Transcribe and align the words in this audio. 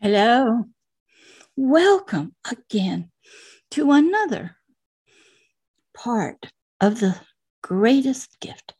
Hello. 0.00 0.64
Welcome 1.56 2.34
again 2.50 3.10
to 3.70 3.92
another 3.92 4.56
part 5.96 6.50
of 6.80 7.00
the 7.00 7.16
greatest 7.62 8.38
gift, 8.40 8.74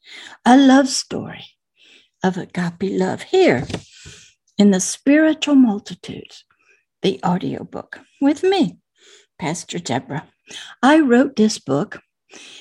a 0.45 0.58
love 0.58 0.88
story 0.88 1.46
of 2.22 2.37
agape 2.37 2.98
love 2.98 3.22
here 3.22 3.66
in 4.58 4.72
the 4.72 4.80
spiritual 4.80 5.55
multitudes, 5.55 6.45
the 7.00 7.21
audiobook 7.25 8.01
with 8.21 8.43
me, 8.43 8.77
Pastor 9.39 9.79
Deborah. 9.79 10.29
I 10.83 10.99
wrote 11.01 11.37
this 11.37 11.59
book. 11.59 12.03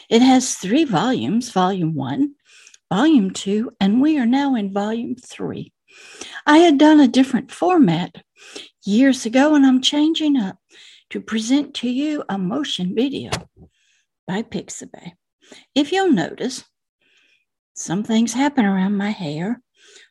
It 0.10 0.22
has 0.22 0.56
three 0.56 0.86
volumes, 0.86 1.50
volume 1.52 1.96
one, 1.96 2.36
volume 2.90 3.32
two, 3.32 3.72
and 3.82 4.00
we 4.00 4.18
are 4.20 4.28
now 4.28 4.56
in 4.56 4.72
volume 4.72 5.16
three. 5.16 5.74
I 6.46 6.60
had 6.60 6.78
done 6.78 7.00
a 7.00 7.08
different 7.08 7.52
format 7.52 8.24
years 8.86 9.26
ago, 9.26 9.56
and 9.56 9.66
I'm 9.66 9.82
changing 9.82 10.38
up 10.38 10.58
to 11.10 11.22
present 11.22 11.74
to 11.76 11.90
you 11.90 12.24
a 12.30 12.38
motion 12.38 12.96
video 12.96 13.32
by 14.28 14.42
Pixabay. 14.42 15.12
If 15.76 15.92
you'll 15.92 16.12
notice, 16.12 16.64
some 17.76 18.04
things 18.04 18.34
happen 18.34 18.66
around 18.66 18.98
my 18.98 19.10
hair, 19.10 19.62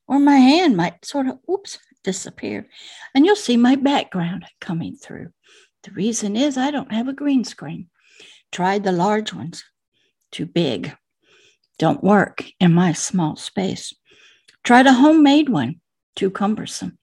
or 0.06 0.18
my 0.18 0.36
hand 0.36 0.76
might 0.76 1.04
sort 1.04 1.28
of, 1.28 1.38
oops, 1.50 1.78
disappear, 2.04 2.68
and 3.14 3.24
you'll 3.24 3.36
see 3.36 3.56
my 3.56 3.76
background 3.76 4.44
coming 4.60 4.96
through. 4.96 5.30
The 5.84 5.92
reason 5.92 6.36
is 6.36 6.56
I 6.56 6.70
don't 6.70 6.92
have 6.92 7.08
a 7.08 7.12
green 7.12 7.44
screen. 7.44 7.88
Tried 8.50 8.84
the 8.84 8.92
large 8.92 9.32
ones, 9.32 9.64
too 10.30 10.46
big. 10.46 10.94
Don't 11.78 12.04
work 12.04 12.44
in 12.60 12.72
my 12.72 12.92
small 12.92 13.36
space. 13.36 13.94
Tried 14.62 14.86
a 14.86 14.92
homemade 14.92 15.48
one, 15.48 15.80
too 16.14 16.30
cumbersome. 16.30 16.98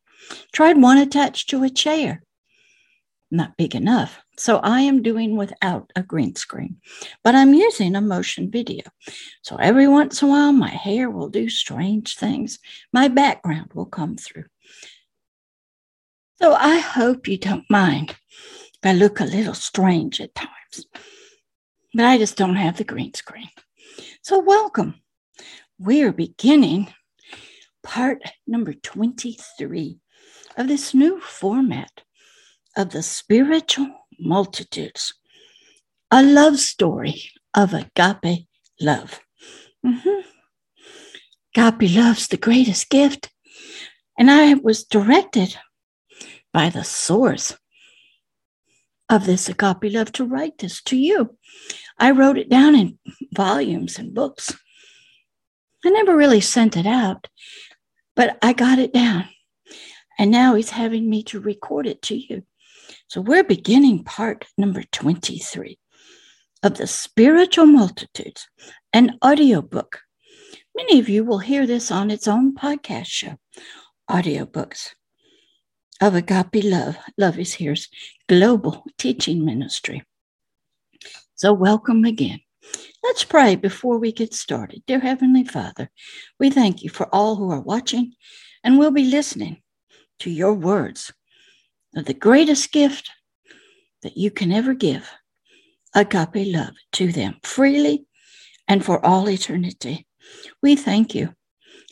Tried 0.51 0.81
one 0.81 0.97
attached 0.97 1.49
to 1.49 1.63
a 1.63 1.69
chair. 1.69 2.23
Not 3.31 3.57
big 3.57 3.75
enough. 3.75 4.19
So 4.38 4.58
I 4.58 4.81
am 4.81 5.03
doing 5.03 5.35
without 5.35 5.91
a 5.95 6.02
green 6.02 6.35
screen, 6.35 6.77
but 7.23 7.35
I'm 7.35 7.53
using 7.53 7.95
a 7.95 8.02
motion 8.02 8.50
video. 8.50 8.83
So 9.41 9.57
every 9.57 9.88
once 9.88 10.22
in 10.22 10.30
a 10.30 10.31
while, 10.31 10.53
my 10.53 10.69
hair 10.69 11.09
will 11.09 11.30
do 11.30 11.50
strange 11.50 12.16
things. 12.16 12.57
My 12.94 13.07
background 13.07 13.72
will 13.73 13.85
come 13.85 14.16
through. 14.17 14.45
So 16.41 16.53
I 16.53 16.80
hope 16.80 17.27
you 17.27 17.38
don't 17.38 17.69
mind 17.69 18.11
if 18.11 18.80
I 18.83 18.94
look 18.94 19.19
a 19.19 19.25
little 19.25 19.53
strange 19.53 20.22
at 20.22 20.33
times, 20.33 20.88
but 21.94 22.05
I 22.05 22.17
just 22.17 22.38
don't 22.38 22.55
have 22.55 22.77
the 22.77 22.85
green 22.85 23.13
screen. 23.13 23.50
So 24.22 24.39
welcome. 24.39 24.95
We're 25.77 26.13
beginning 26.13 26.94
part 27.83 28.22
number 28.47 28.73
23 28.73 30.00
of 30.59 30.67
this 30.67 30.93
new 30.93 31.21
format 31.21 32.02
of 32.75 32.89
the 32.89 33.02
spiritual 33.02 33.89
multitudes, 34.19 35.13
a 36.11 36.21
love 36.21 36.59
story 36.59 37.31
of 37.55 37.73
agape 37.73 38.45
love. 38.81 39.21
Mm-hmm. 39.85 40.19
Agape 41.55 41.95
love's 41.95 42.27
the 42.27 42.38
greatest 42.38 42.89
gift. 42.89 43.31
And 44.17 44.29
I 44.29 44.55
was 44.55 44.83
directed 44.83 45.55
by 46.51 46.69
the 46.69 46.83
source 46.83 47.57
of 49.09 49.25
this 49.25 49.47
agape 49.47 49.94
love 49.94 50.11
to 50.11 50.25
write 50.25 50.57
this 50.57 50.83
to 50.83 50.97
you. 50.97 51.38
I 51.97 52.11
wrote 52.11 52.38
it 52.38 52.49
down 52.49 52.75
in 52.75 52.99
volumes 53.33 53.97
and 53.97 54.13
books. 54.13 54.59
I 55.85 55.89
never 55.89 56.17
really 56.17 56.41
sent 56.41 56.75
it 56.75 56.85
out, 56.85 57.27
but 58.13 58.38
I 58.41 58.51
got 58.51 58.77
it 58.77 58.94
down. 58.94 59.29
And 60.20 60.31
now 60.31 60.56
he's 60.56 60.72
having 60.72 61.09
me 61.09 61.23
to 61.23 61.39
record 61.39 61.88
it 61.88 62.02
to 62.03 62.16
you. 62.16 62.44
So 63.08 63.22
we're 63.22 63.45
beginning 63.45 64.03
part 64.03 64.45
number 64.58 64.84
23 64.92 65.80
of 66.62 66.78
the 66.78 66.88
Spiritual 66.88 67.67
Multitudes, 67.67 68.50
an 68.91 69.18
audiobook. 69.24 70.02
Many 70.75 71.00
of 71.00 71.08
you 71.08 71.24
will 71.24 71.40
hear 71.40 71.66
this 71.66 71.90
on 71.90 72.12
its 72.12 72.28
own 72.28 72.53
podcast 72.53 73.06
show, 73.06 73.38
audiobooks 74.12 74.90
of 76.02 76.16
Agape 76.16 76.66
Love. 76.66 76.97
Love 77.18 77.40
is 77.40 77.53
Here's 77.53 77.88
global 78.28 78.84
teaching 78.97 79.46
ministry. 79.46 80.03
So 81.35 81.53
welcome 81.53 82.03
again. 82.03 82.41
Let's 83.03 83.24
pray 83.24 83.56
before 83.56 83.97
we 83.97 84.12
get 84.12 84.34
started. 84.34 84.84
Dear 84.85 85.00
Heavenly 85.00 85.46
Father, 85.46 85.90
we 86.41 86.50
thank 86.50 86.84
you 86.84 86.90
for 86.90 87.08
all 87.16 87.38
who 87.38 87.50
are 87.52 87.62
watching 87.62 88.16
and 88.66 88.78
will 88.78 88.91
be 88.91 89.06
listening 89.06 89.62
to 90.19 90.30
your 90.30 90.53
words 90.53 91.12
of 91.96 92.06
the 92.06 92.13
greatest 92.13 92.72
gift 92.72 93.09
that 94.03 94.18
you 94.18 94.31
can 94.31 94.52
ever 94.52 94.74
give 94.74 95.09
agape 95.96 96.53
love 96.53 96.74
to 96.94 97.12
them 97.12 97.35
freely 97.44 98.06
and 98.68 98.85
for 98.85 99.03
all 99.06 99.29
eternity. 99.29 100.06
We 100.62 100.75
thank 100.75 101.16
you 101.16 101.34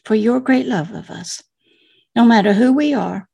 for 0.06 0.16
your 0.16 0.40
great 0.40 0.68
love 0.68 0.92
of 0.92 1.10
us, 1.10 1.44
no 2.16 2.24
matter 2.24 2.54
who 2.54 2.74
we 2.74 2.94
are, 2.94 3.28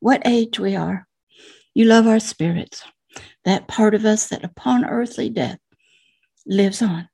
what 0.00 0.22
age 0.24 0.58
we 0.58 0.74
are. 0.76 1.06
You 1.74 1.84
love 1.84 2.06
our 2.06 2.18
spirits, 2.18 2.82
that 3.44 3.68
part 3.68 3.94
of 3.94 4.04
us 4.04 4.28
that 4.28 4.44
upon 4.44 4.84
earthly 4.84 5.28
death 5.28 5.58
lives 6.46 6.82
on. 6.82 7.08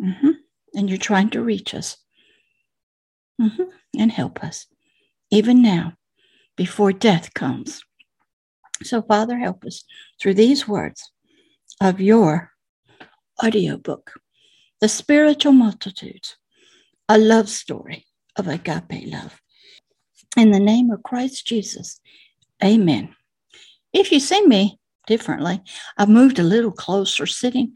Mm-hmm. 0.00 0.30
And 0.74 0.88
you're 0.88 0.98
trying 0.98 1.30
to 1.30 1.42
reach 1.42 1.72
us 1.72 1.96
mm-hmm. 3.40 3.62
and 3.96 4.10
help 4.12 4.42
us 4.42 4.66
even 5.34 5.62
now, 5.62 5.94
before 6.56 6.92
death 6.92 7.34
comes. 7.34 7.82
So, 8.82 9.02
Father, 9.02 9.36
help 9.38 9.64
us 9.64 9.84
through 10.20 10.34
these 10.34 10.68
words 10.68 11.10
of 11.80 12.00
your 12.00 12.50
audiobook, 13.42 14.12
The 14.80 14.88
Spiritual 14.88 15.52
Multitudes, 15.52 16.36
a 17.08 17.18
love 17.18 17.48
story 17.48 18.06
of 18.36 18.48
agape 18.48 19.06
love. 19.06 19.40
In 20.36 20.50
the 20.50 20.60
name 20.60 20.90
of 20.90 21.02
Christ 21.02 21.46
Jesus, 21.46 22.00
amen. 22.62 23.14
If 23.92 24.10
you 24.10 24.20
see 24.20 24.46
me 24.46 24.78
differently, 25.06 25.60
I've 25.96 26.08
moved 26.08 26.38
a 26.38 26.44
little 26.44 26.72
closer, 26.72 27.26
sitting 27.26 27.72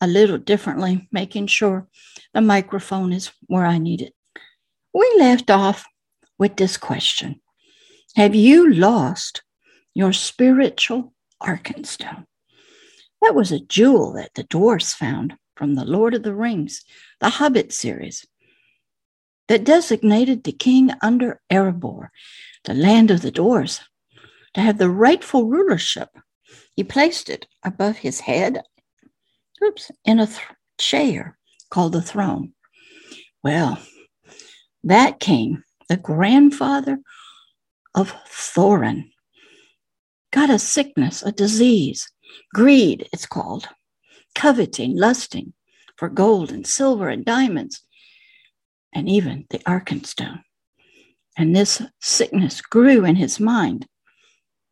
a 0.00 0.06
little 0.06 0.38
differently, 0.38 1.08
making 1.12 1.48
sure 1.48 1.88
the 2.32 2.40
microphone 2.40 3.12
is 3.12 3.30
where 3.46 3.66
I 3.66 3.78
need 3.78 4.00
it. 4.00 4.14
We 4.94 5.14
left 5.18 5.50
off 5.50 5.84
with 6.38 6.56
this 6.56 6.76
question 6.76 7.40
Have 8.16 8.34
you 8.34 8.72
lost 8.72 9.42
your 9.94 10.12
spiritual 10.12 11.12
Arkenstone? 11.42 12.24
That 13.20 13.34
was 13.34 13.50
a 13.50 13.60
jewel 13.60 14.12
that 14.12 14.34
the 14.34 14.44
dwarfs 14.44 14.94
found 14.94 15.34
from 15.56 15.74
the 15.74 15.84
Lord 15.84 16.14
of 16.14 16.22
the 16.22 16.34
Rings, 16.34 16.84
the 17.20 17.30
Hobbit 17.30 17.72
series, 17.72 18.24
that 19.48 19.64
designated 19.64 20.44
the 20.44 20.52
king 20.52 20.92
under 21.02 21.40
Erebor, 21.50 22.08
the 22.64 22.74
land 22.74 23.10
of 23.10 23.22
the 23.22 23.32
dwarfs, 23.32 23.80
to 24.54 24.60
have 24.60 24.78
the 24.78 24.90
rightful 24.90 25.46
rulership. 25.46 26.10
He 26.76 26.84
placed 26.84 27.28
it 27.28 27.46
above 27.64 27.96
his 27.96 28.20
head, 28.20 28.62
oops, 29.64 29.90
in 30.04 30.20
a 30.20 30.26
th- 30.26 30.38
chair 30.78 31.36
called 31.70 31.92
the 31.92 32.02
throne. 32.02 32.52
Well, 33.42 33.78
that 34.84 35.18
king 35.18 35.64
the 35.88 35.96
grandfather 35.96 36.98
of 37.94 38.14
Thorin, 38.26 39.10
got 40.30 40.50
a 40.50 40.58
sickness, 40.58 41.22
a 41.22 41.32
disease, 41.32 42.10
greed, 42.54 43.08
it's 43.12 43.26
called, 43.26 43.68
coveting, 44.34 44.96
lusting 44.96 45.52
for 45.96 46.08
gold 46.08 46.52
and 46.52 46.66
silver 46.66 47.08
and 47.08 47.24
diamonds, 47.24 47.82
and 48.94 49.08
even 49.08 49.46
the 49.50 49.58
Arkenstone. 49.60 50.42
And 51.36 51.54
this 51.54 51.82
sickness 52.00 52.60
grew 52.60 53.04
in 53.04 53.16
his 53.16 53.40
mind, 53.40 53.86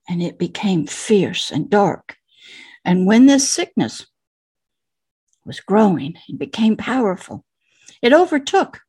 and 0.08 0.22
it 0.22 0.38
became 0.38 0.86
fierce 0.86 1.50
and 1.50 1.70
dark. 1.70 2.16
And 2.84 3.06
when 3.06 3.26
this 3.26 3.48
sickness 3.48 4.06
was 5.44 5.60
growing 5.60 6.16
and 6.28 6.38
became 6.38 6.76
powerful, 6.76 7.44
it 8.02 8.12
overtook 8.12 8.80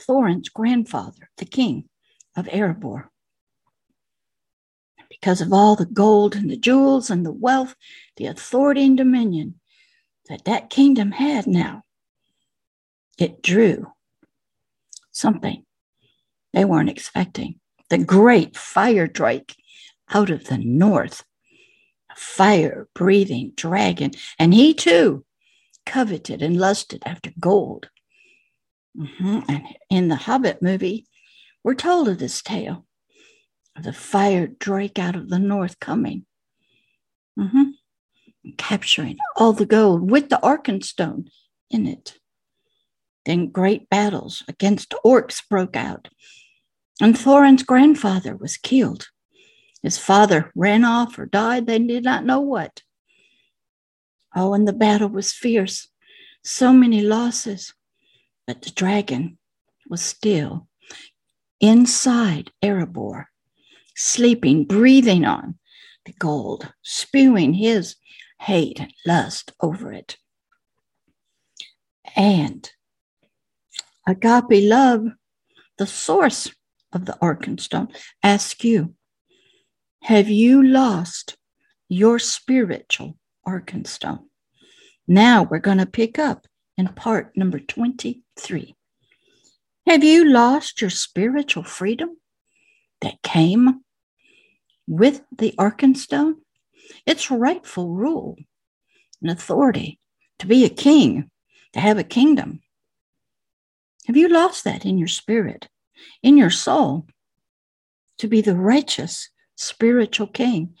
Thorin's 0.00 0.48
grandfather, 0.48 1.30
the 1.36 1.44
king 1.44 1.88
of 2.36 2.46
Erebor. 2.46 3.08
Because 5.08 5.40
of 5.40 5.52
all 5.52 5.76
the 5.76 5.86
gold 5.86 6.34
and 6.34 6.50
the 6.50 6.56
jewels 6.56 7.10
and 7.10 7.26
the 7.26 7.32
wealth, 7.32 7.74
the 8.16 8.26
authority 8.26 8.84
and 8.86 8.96
dominion 8.96 9.60
that 10.28 10.44
that 10.44 10.70
kingdom 10.70 11.12
had 11.12 11.46
now, 11.46 11.82
it 13.18 13.42
drew 13.42 13.92
something 15.10 15.64
they 16.52 16.64
weren't 16.64 16.88
expecting. 16.88 17.60
The 17.90 17.98
great 17.98 18.56
fire 18.56 19.06
drake 19.06 19.56
out 20.12 20.30
of 20.30 20.44
the 20.44 20.58
north, 20.58 21.24
a 22.10 22.14
fire 22.16 22.88
breathing 22.94 23.52
dragon, 23.56 24.12
and 24.38 24.54
he 24.54 24.74
too 24.74 25.24
coveted 25.84 26.40
and 26.40 26.56
lusted 26.58 27.02
after 27.04 27.32
gold 27.40 27.90
Mm-hmm. 28.98 29.38
And 29.48 29.62
in 29.88 30.08
the 30.08 30.16
Hobbit 30.16 30.62
movie, 30.62 31.06
we're 31.62 31.74
told 31.74 32.08
of 32.08 32.18
this 32.18 32.42
tale 32.42 32.86
of 33.76 33.84
the 33.84 33.92
fire 33.92 34.46
drake 34.46 34.98
out 34.98 35.16
of 35.16 35.28
the 35.28 35.38
north 35.38 35.78
coming. 35.80 36.26
Mm-hmm. 37.38 37.70
Capturing 38.56 39.18
all 39.36 39.52
the 39.52 39.66
gold 39.66 40.10
with 40.10 40.28
the 40.30 40.40
Arkenstone 40.42 41.28
in 41.70 41.86
it. 41.86 42.18
Then 43.26 43.50
great 43.50 43.88
battles 43.90 44.42
against 44.48 44.94
orcs 45.04 45.42
broke 45.48 45.76
out, 45.76 46.08
and 47.00 47.16
Thorin's 47.16 47.62
grandfather 47.62 48.34
was 48.34 48.56
killed. 48.56 49.08
His 49.82 49.98
father 49.98 50.50
ran 50.54 50.84
off 50.84 51.18
or 51.18 51.26
died, 51.26 51.66
they 51.66 51.78
did 51.78 52.02
not 52.02 52.24
know 52.24 52.40
what. 52.40 52.82
Oh, 54.34 54.54
and 54.54 54.66
the 54.66 54.72
battle 54.72 55.08
was 55.08 55.32
fierce, 55.32 55.88
so 56.42 56.72
many 56.72 57.02
losses, 57.02 57.74
but 58.50 58.62
the 58.62 58.70
dragon 58.70 59.38
was 59.88 60.02
still 60.02 60.66
inside 61.60 62.50
Erebor, 62.60 63.26
sleeping, 63.94 64.64
breathing 64.64 65.24
on 65.24 65.56
the 66.04 66.12
gold, 66.14 66.72
spewing 66.82 67.54
his 67.54 67.94
hate 68.40 68.80
and 68.80 68.92
lust 69.06 69.52
over 69.60 69.92
it. 69.92 70.16
And 72.16 72.68
agape 74.04 74.64
love, 74.68 75.06
the 75.78 75.86
source 75.86 76.52
of 76.92 77.04
the 77.04 77.16
Arkenstone, 77.22 77.94
ask 78.20 78.64
you, 78.64 78.96
have 80.02 80.28
you 80.28 80.60
lost 80.64 81.36
your 81.88 82.18
spiritual 82.18 83.16
Arkenstone? 83.46 84.24
Now 85.06 85.44
we're 85.44 85.60
going 85.60 85.78
to 85.78 85.86
pick 85.86 86.18
up 86.18 86.48
in 86.80 86.88
part 86.88 87.36
number 87.36 87.60
23. 87.60 88.74
Have 89.86 90.02
you 90.02 90.24
lost 90.24 90.80
your 90.80 90.90
spiritual 90.90 91.62
freedom 91.62 92.16
that 93.02 93.22
came 93.22 93.82
with 94.88 95.20
the 95.30 95.54
Arkenstone? 95.58 96.36
Its 97.04 97.30
rightful 97.30 97.90
rule 97.90 98.36
and 99.20 99.30
authority 99.30 100.00
to 100.38 100.46
be 100.46 100.64
a 100.64 100.70
king, 100.70 101.30
to 101.74 101.80
have 101.80 101.98
a 101.98 102.04
kingdom. 102.04 102.60
Have 104.06 104.16
you 104.16 104.28
lost 104.28 104.64
that 104.64 104.86
in 104.86 104.96
your 104.96 105.08
spirit, 105.08 105.68
in 106.22 106.38
your 106.38 106.50
soul, 106.50 107.06
to 108.18 108.26
be 108.26 108.40
the 108.40 108.56
righteous 108.56 109.28
spiritual 109.54 110.26
king 110.26 110.74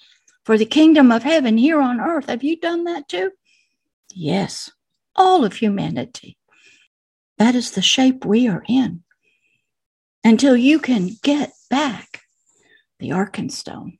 for 0.44 0.56
the 0.56 0.64
kingdom 0.64 1.12
of 1.12 1.22
heaven 1.24 1.58
here 1.58 1.80
on 1.80 2.00
earth? 2.00 2.28
Have 2.28 2.42
you 2.42 2.58
done 2.58 2.84
that 2.84 3.06
too? 3.06 3.32
Yes, 4.14 4.70
all 5.16 5.44
of 5.44 5.54
humanity. 5.54 6.36
That 7.38 7.54
is 7.54 7.72
the 7.72 7.82
shape 7.82 8.24
we 8.24 8.48
are 8.48 8.64
in. 8.68 9.02
Until 10.22 10.56
you 10.56 10.78
can 10.78 11.16
get 11.22 11.52
back 11.70 12.22
the 12.98 13.10
Arkenstone 13.10 13.98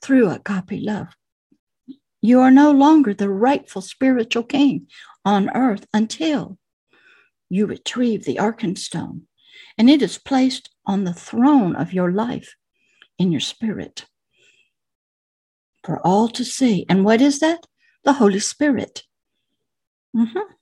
through 0.00 0.30
agape 0.30 0.80
love. 0.82 1.08
You 2.20 2.40
are 2.40 2.52
no 2.52 2.70
longer 2.70 3.12
the 3.12 3.28
rightful 3.28 3.82
spiritual 3.82 4.44
king 4.44 4.86
on 5.24 5.50
earth 5.56 5.86
until 5.92 6.58
you 7.48 7.66
retrieve 7.66 8.24
the 8.24 8.36
Arkenstone 8.36 9.22
and 9.76 9.90
it 9.90 10.02
is 10.02 10.18
placed 10.18 10.70
on 10.86 11.04
the 11.04 11.14
throne 11.14 11.74
of 11.76 11.92
your 11.92 12.12
life 12.12 12.54
in 13.18 13.32
your 13.32 13.40
spirit 13.40 14.06
for 15.84 15.98
all 16.06 16.28
to 16.28 16.44
see. 16.44 16.86
And 16.88 17.04
what 17.04 17.20
is 17.20 17.40
that? 17.40 17.66
The 18.04 18.14
Holy 18.14 18.38
Spirit. 18.38 19.02
Mm-hmm. 20.16 20.52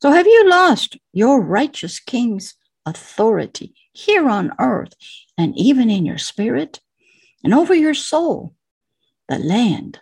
So, 0.00 0.10
have 0.10 0.26
you 0.26 0.48
lost 0.48 0.96
your 1.12 1.42
righteous 1.42 1.98
king's 1.98 2.54
authority 2.86 3.74
here 3.92 4.28
on 4.28 4.52
earth 4.60 4.94
and 5.36 5.56
even 5.56 5.90
in 5.90 6.06
your 6.06 6.18
spirit 6.18 6.80
and 7.42 7.52
over 7.54 7.74
your 7.74 7.94
soul, 7.94 8.54
the 9.28 9.38
land, 9.38 10.00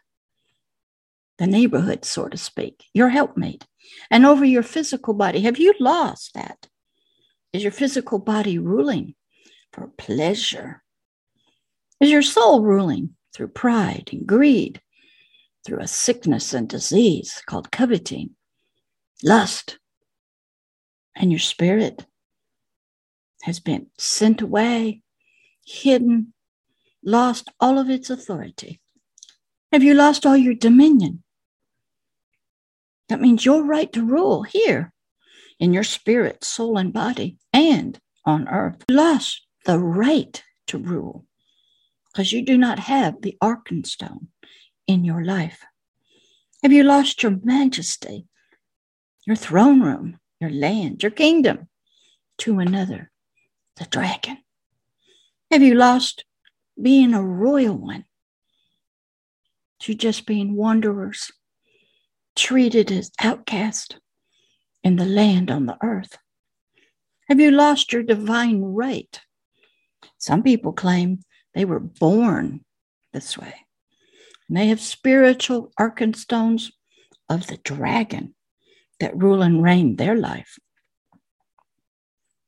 the 1.39 1.47
neighborhood, 1.47 2.05
so 2.05 2.29
to 2.29 2.37
speak, 2.37 2.85
your 2.93 3.09
helpmate, 3.09 3.67
and 4.11 4.27
over 4.27 4.45
your 4.45 4.63
physical 4.63 5.15
body? 5.15 5.41
Have 5.41 5.59
you 5.59 5.75
lost 5.81 6.35
that? 6.35 6.69
Is 7.53 7.63
your 7.63 7.73
physical 7.73 8.19
body 8.19 8.59
ruling 8.59 9.15
for 9.73 9.89
pleasure? 9.97 10.83
Is 12.01 12.11
your 12.11 12.23
soul 12.23 12.63
ruling 12.63 13.17
through 13.35 13.49
pride 13.49 14.11
and 14.13 14.27
greed, 14.27 14.81
through 15.67 15.81
a 15.81 15.89
sickness 15.89 16.55
and 16.55 16.69
disease 16.69 17.43
called 17.47 17.73
coveting, 17.73 18.31
lust, 19.25 19.79
and 21.17 21.33
your 21.33 21.41
spirit 21.41 22.07
has 23.43 23.59
been 23.59 23.89
sent 23.99 24.41
away, 24.41 25.03
hidden, 25.67 26.33
lost 27.05 27.51
all 27.59 27.79
of 27.79 27.91
its 27.91 28.11
authority? 28.11 28.81
Have 29.73 29.83
you 29.83 29.95
lost 29.95 30.25
all 30.25 30.37
your 30.37 30.55
dominion? 30.55 31.25
That 33.09 33.21
means 33.21 33.45
your 33.45 33.65
right 33.65 33.93
to 33.93 34.05
rule 34.05 34.45
here 34.45 34.93
in 35.59 35.73
your 35.73 35.85
spirit, 35.85 36.45
soul, 36.45 36.79
and 36.79 36.93
body, 36.93 37.39
and 37.53 37.99
on 38.25 38.49
earth. 38.49 38.85
You 38.89 38.97
lost 38.97 39.47
the 39.65 39.81
right 39.81 40.43
to 40.69 40.79
rule 40.79 41.25
because 42.13 42.33
you 42.33 42.45
do 42.45 42.57
not 42.57 42.79
have 42.79 43.21
the 43.23 43.37
Arkenstone 43.43 44.29
in 44.87 45.05
your 45.05 45.25
life. 45.25 45.65
Have 46.63 46.73
you 46.73 46.83
lost 46.83 47.23
your 47.23 47.39
majesty, 47.43 48.27
your 49.27 49.37
throne 49.37 49.81
room, 49.81 50.19
your 50.41 50.51
land, 50.51 51.03
your 51.03 51.11
kingdom 51.11 51.69
to 52.39 52.59
another, 52.59 53.11
the 53.77 53.85
dragon? 53.87 54.39
Have 55.51 55.63
you 55.63 55.75
lost 55.75 56.25
being 56.81 57.15
a 57.15 57.23
royal 57.23 57.77
one 57.77 58.05
to 59.81 59.95
just 59.95 60.27
being 60.27 60.57
wanderers, 60.57 61.31
treated 62.35 62.91
as 62.91 63.11
outcast 63.21 63.99
in 64.83 64.97
the 64.97 65.05
land 65.05 65.51
on 65.51 65.67
the 65.67 65.79
earth? 65.83 66.19
Have 67.29 67.41
you 67.41 67.51
lost 67.51 67.93
your 67.93 68.03
divine 68.03 68.63
right? 68.63 69.21
Some 70.19 70.43
people 70.43 70.73
claim 70.73 71.21
they 71.55 71.65
were 71.65 71.81
born 71.81 72.65
this 73.13 73.37
way. 73.37 73.66
And 74.49 74.57
they 74.57 74.69
have 74.69 74.81
spiritual 74.81 75.73
arkenstones 75.79 76.71
of 77.29 77.47
the 77.47 77.57
dragon 77.59 78.35
that 79.01 79.17
rule 79.17 79.43
and 79.43 79.63
reign 79.63 79.97
their 79.97 80.15
life. 80.15 80.59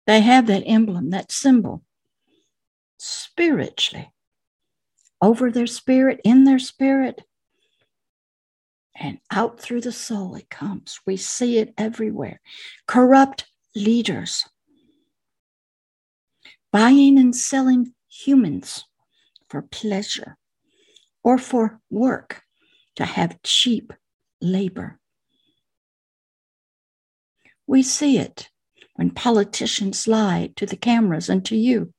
They 0.07 0.21
have 0.21 0.47
that 0.47 0.63
emblem, 0.65 1.11
that 1.11 1.31
symbol, 1.31 1.83
spiritually, 2.99 4.11
over 5.21 5.51
their 5.51 5.67
spirit, 5.67 6.21
in 6.25 6.45
their 6.45 6.59
spirit, 6.59 7.23
and 8.95 9.19
out 9.31 9.61
through 9.61 9.83
the 9.83 9.93
soul 9.93 10.35
it 10.35 10.49
comes. 10.49 11.01
We 11.07 11.17
see 11.17 11.59
it 11.59 11.75
everywhere. 11.77 12.41
Corrupt 12.87 13.47
leaders 13.75 14.49
buying 16.73 17.19
and 17.19 17.35
selling 17.35 17.95
humans 18.09 18.85
for 19.49 19.63
pleasure 19.63 20.37
or 21.29 21.37
for 21.37 21.79
work 21.91 22.41
to 22.97 23.05
have 23.05 23.43
cheap 23.43 23.93
labor. 24.41 24.99
We 27.67 27.83
see 27.83 28.17
it 28.17 28.49
when 28.95 29.11
politicians 29.11 30.09
lie 30.09 30.53
to 30.57 30.65
the 30.65 30.75
cameras 30.75 31.29
and 31.29 31.45
to 31.45 31.55
you, 31.55 31.93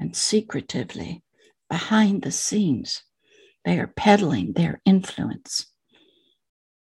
and 0.00 0.16
secretively, 0.16 1.22
behind 1.68 2.22
the 2.22 2.32
scenes, 2.32 3.02
they 3.66 3.78
are 3.78 3.92
peddling 3.98 4.54
their 4.54 4.80
influence 4.86 5.66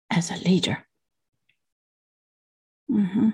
as 0.10 0.30
a 0.32 0.36
leader. 0.36 0.86
Mm-hmm. 2.92 3.30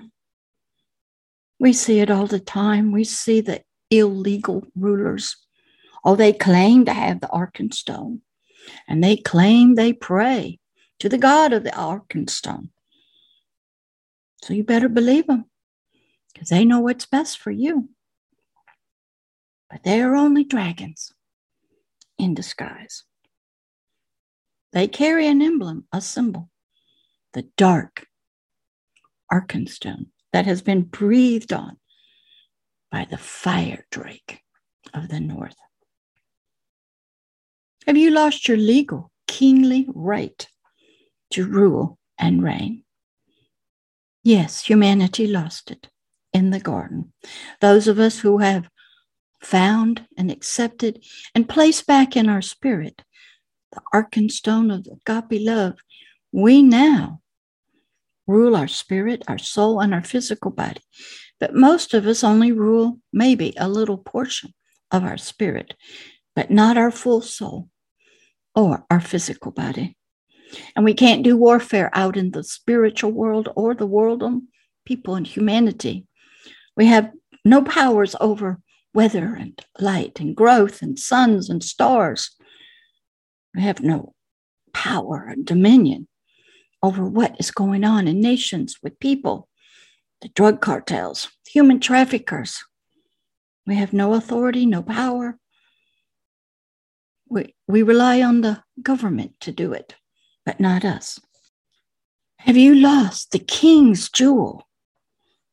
We 1.58 1.72
see 1.72 1.98
it 1.98 2.12
all 2.12 2.28
the 2.28 2.38
time. 2.38 2.92
We 2.92 3.02
see 3.02 3.40
the 3.40 3.62
illegal 3.90 4.68
rulers. 4.76 5.36
Oh, 6.04 6.14
they 6.14 6.32
claim 6.32 6.84
to 6.84 6.92
have 6.92 7.20
the 7.20 7.26
Arkenstone, 7.26 8.20
and 8.20 8.20
they 9.02 9.16
claim 9.16 9.74
they 9.74 9.92
pray 9.92 10.58
to 10.98 11.08
the 11.08 11.18
God 11.18 11.52
of 11.52 11.64
the 11.64 11.70
Arkenstone. 11.70 12.70
So 14.42 14.54
you 14.54 14.64
better 14.64 14.88
believe 14.88 15.26
them 15.26 15.46
because 16.32 16.48
they 16.48 16.64
know 16.64 16.80
what's 16.80 17.06
best 17.06 17.38
for 17.38 17.50
you. 17.50 17.90
But 19.70 19.82
they 19.82 20.00
are 20.00 20.14
only 20.14 20.44
dragons 20.44 21.12
in 22.18 22.34
disguise. 22.34 23.04
They 24.72 24.88
carry 24.88 25.26
an 25.26 25.42
emblem, 25.42 25.86
a 25.92 26.00
symbol, 26.00 26.50
the 27.32 27.48
dark 27.56 28.06
Arkenstone 29.32 30.06
that 30.32 30.46
has 30.46 30.62
been 30.62 30.82
breathed 30.82 31.52
on 31.52 31.78
by 32.90 33.06
the 33.10 33.18
fire 33.18 33.86
drake 33.90 34.42
of 34.94 35.08
the 35.08 35.20
north. 35.20 35.56
Have 37.86 37.96
you 37.96 38.10
lost 38.10 38.48
your 38.48 38.56
legal, 38.56 39.12
kingly 39.28 39.86
right 39.94 40.44
to 41.30 41.46
rule 41.46 41.98
and 42.18 42.42
reign? 42.42 42.82
Yes, 44.24 44.64
humanity 44.64 45.28
lost 45.28 45.70
it 45.70 45.88
in 46.32 46.50
the 46.50 46.58
garden. 46.58 47.12
Those 47.60 47.86
of 47.86 48.00
us 48.00 48.18
who 48.18 48.38
have 48.38 48.68
found 49.40 50.04
and 50.18 50.32
accepted 50.32 51.04
and 51.32 51.48
placed 51.48 51.86
back 51.86 52.16
in 52.16 52.28
our 52.28 52.42
spirit, 52.42 53.02
the 53.70 53.80
arkenstone 53.94 54.74
of 54.74 54.82
the 54.82 54.98
agape 55.06 55.46
love, 55.46 55.74
we 56.32 56.62
now 56.62 57.20
rule 58.26 58.56
our 58.56 58.66
spirit, 58.66 59.22
our 59.28 59.38
soul, 59.38 59.78
and 59.80 59.94
our 59.94 60.02
physical 60.02 60.50
body. 60.50 60.80
But 61.38 61.54
most 61.54 61.94
of 61.94 62.04
us 62.04 62.24
only 62.24 62.50
rule 62.50 62.98
maybe 63.12 63.54
a 63.56 63.68
little 63.68 63.98
portion 63.98 64.54
of 64.90 65.04
our 65.04 65.18
spirit, 65.18 65.74
but 66.34 66.50
not 66.50 66.76
our 66.76 66.90
full 66.90 67.22
soul 67.22 67.68
or 68.56 68.84
our 68.90 69.00
physical 69.00 69.52
body. 69.52 69.96
And 70.74 70.84
we 70.84 70.94
can't 70.94 71.22
do 71.22 71.36
warfare 71.36 71.90
out 71.92 72.16
in 72.16 72.30
the 72.30 72.42
spiritual 72.42 73.12
world 73.12 73.48
or 73.54 73.74
the 73.74 73.86
world 73.86 74.22
of 74.22 74.40
people 74.84 75.14
and 75.14 75.26
humanity. 75.26 76.06
We 76.76 76.86
have 76.86 77.12
no 77.44 77.62
powers 77.62 78.16
over 78.20 78.60
weather 78.94 79.36
and 79.38 79.62
light 79.78 80.18
and 80.18 80.34
growth 80.34 80.80
and 80.80 80.98
suns 80.98 81.50
and 81.50 81.62
stars. 81.62 82.30
We 83.54 83.62
have 83.62 83.80
no 83.80 84.14
power 84.72 85.26
and 85.28 85.44
dominion 85.44 86.08
over 86.82 87.04
what 87.04 87.36
is 87.38 87.50
going 87.50 87.84
on 87.84 88.08
in 88.08 88.20
nations 88.20 88.76
with 88.82 89.00
people, 89.00 89.48
the 90.22 90.28
drug 90.28 90.60
cartels, 90.60 91.28
human 91.46 91.80
traffickers. 91.80 92.64
We 93.66 93.74
have 93.76 93.92
no 93.92 94.14
authority, 94.14 94.64
no 94.64 94.82
power. 94.82 95.38
We, 97.28 97.54
we 97.66 97.82
rely 97.82 98.22
on 98.22 98.40
the 98.40 98.62
government 98.82 99.40
to 99.40 99.52
do 99.52 99.72
it, 99.72 99.96
but 100.44 100.60
not 100.60 100.84
us. 100.84 101.18
Have 102.38 102.56
you 102.56 102.74
lost 102.74 103.32
the 103.32 103.38
king's 103.38 104.08
jewel, 104.08 104.68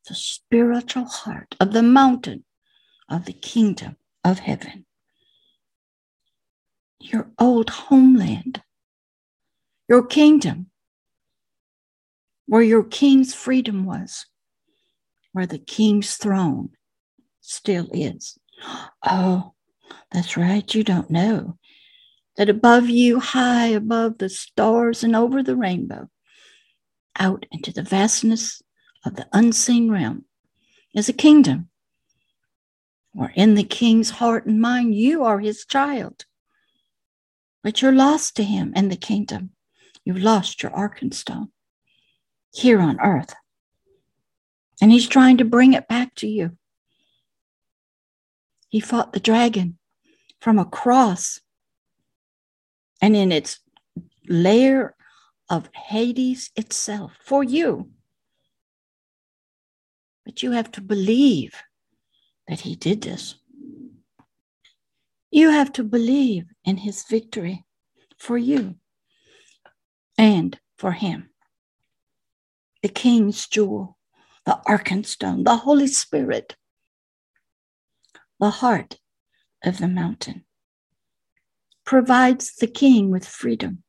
the 0.08 0.15
spiritual 0.15 1.06
heart 1.06 1.56
of 1.60 1.74
the 1.74 1.82
mountain 1.82 2.44
of 3.10 3.25
the 3.25 3.34
kingdom 3.34 3.98
of 4.24 4.39
heaven. 4.39 4.86
Your 7.00 7.30
old 7.38 7.70
homeland, 7.70 8.63
your 9.88 10.06
kingdom, 10.06 10.68
where 12.46 12.62
your 12.62 12.84
king's 12.84 13.34
freedom 13.34 13.86
was, 13.86 14.25
where 15.32 15.46
the 15.46 15.60
king's 15.60 16.15
throne 16.15 16.70
still 17.42 17.89
is. 17.94 18.38
Oh, 19.06 19.53
that's 20.12 20.38
right, 20.38 20.74
you 20.74 20.84
don't 20.84 21.10
know 21.10 21.58
that 22.38 22.50
above 22.50 22.90
you, 22.90 23.20
high 23.20 23.68
above 23.68 24.18
the 24.18 24.30
stars 24.30 25.04
and 25.04 25.16
over 25.16 25.44
the 25.44 25.56
rainbow, 25.56 26.10
out 27.18 27.46
into 27.52 27.72
the 27.72 27.84
vastness 27.84 28.62
of 29.06 29.16
the 29.16 29.28
unseen 29.34 29.92
realm, 29.92 30.25
is 30.96 31.10
a 31.10 31.13
kingdom 31.13 31.70
or 33.16 33.32
in 33.36 33.56
the 33.56 33.63
king's 33.63 34.10
heart 34.10 34.46
and 34.46 34.60
mind, 34.60 34.96
you 34.96 35.24
are 35.24 35.40
his 35.40 35.66
child. 35.66 36.25
But 37.63 37.82
you're 37.82 37.94
lost 37.94 38.36
to 38.38 38.44
him 38.44 38.74
in 38.75 38.90
the 38.90 38.96
kingdom. 38.96 39.52
You've 40.04 40.22
lost 40.22 40.63
your 40.63 40.72
Arkenstone 40.72 41.50
here 42.52 42.80
on 42.80 43.00
earth. 43.00 43.34
And 44.82 44.92
he's 44.92 45.08
trying 45.08 45.38
to 45.38 45.46
bring 45.46 45.74
it 45.74 45.88
back 45.88 46.16
to 46.16 46.28
you. 46.28 46.58
He 48.68 48.80
fought 48.80 49.13
the 49.13 49.20
dragon 49.20 49.78
from 50.42 50.58
a 50.58 50.66
cross. 50.66 51.40
And 53.02 53.16
in 53.16 53.32
its 53.32 53.60
lair 54.28 54.96
of 55.50 55.70
Hades 55.74 56.52
itself 56.56 57.14
for 57.24 57.44
you. 57.44 57.90
But 60.26 60.42
you 60.42 60.52
have 60.52 60.72
to 60.74 60.82
believe 60.82 61.62
that 62.48 62.62
he 62.62 62.76
did 62.76 63.02
this. 63.02 63.36
You 65.32 65.50
have 65.50 65.74
to 65.74 65.84
believe 65.84 66.46
in 66.64 66.78
his 66.78 67.04
victory 67.04 67.66
for 68.18 68.38
you 68.38 68.76
and 70.18 70.60
for 70.78 70.92
him. 70.92 71.30
The 72.82 72.90
king's 72.90 73.48
jewel, 73.48 73.98
the 74.46 74.60
Arkenstone, 74.68 75.44
the 75.44 75.58
Holy 75.58 75.88
Spirit, 75.88 76.56
the 78.40 78.50
heart 78.50 79.00
of 79.64 79.80
the 79.80 79.88
mountain, 79.88 80.46
provides 81.86 82.56
the 82.56 82.68
king 82.68 83.12
with 83.12 83.25
freedom 83.25 83.84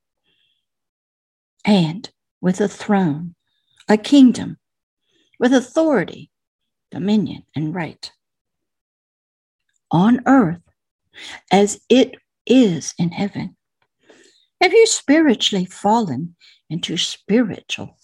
and 1.64 2.10
with 2.40 2.60
a 2.60 2.68
throne, 2.68 3.34
a 3.88 3.96
kingdom, 3.96 4.58
with 5.38 5.52
authority, 5.52 6.30
dominion, 6.90 7.44
and 7.54 7.74
right 7.74 8.12
on 9.90 10.20
earth 10.26 10.60
as 11.50 11.80
it 11.88 12.16
is 12.46 12.94
in 12.98 13.10
heaven? 13.10 13.56
Have 14.60 14.72
you 14.72 14.86
spiritually 14.86 15.64
fallen 15.64 16.36
into 16.68 16.96
spiritual 16.96 17.96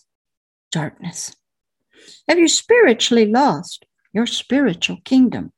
darkness? 0.70 1.34
Have 2.28 2.38
you 2.38 2.48
spiritually 2.48 3.26
lost 3.26 3.86
your 4.12 4.26
spiritual 4.26 4.98
kingdom? 5.04 5.52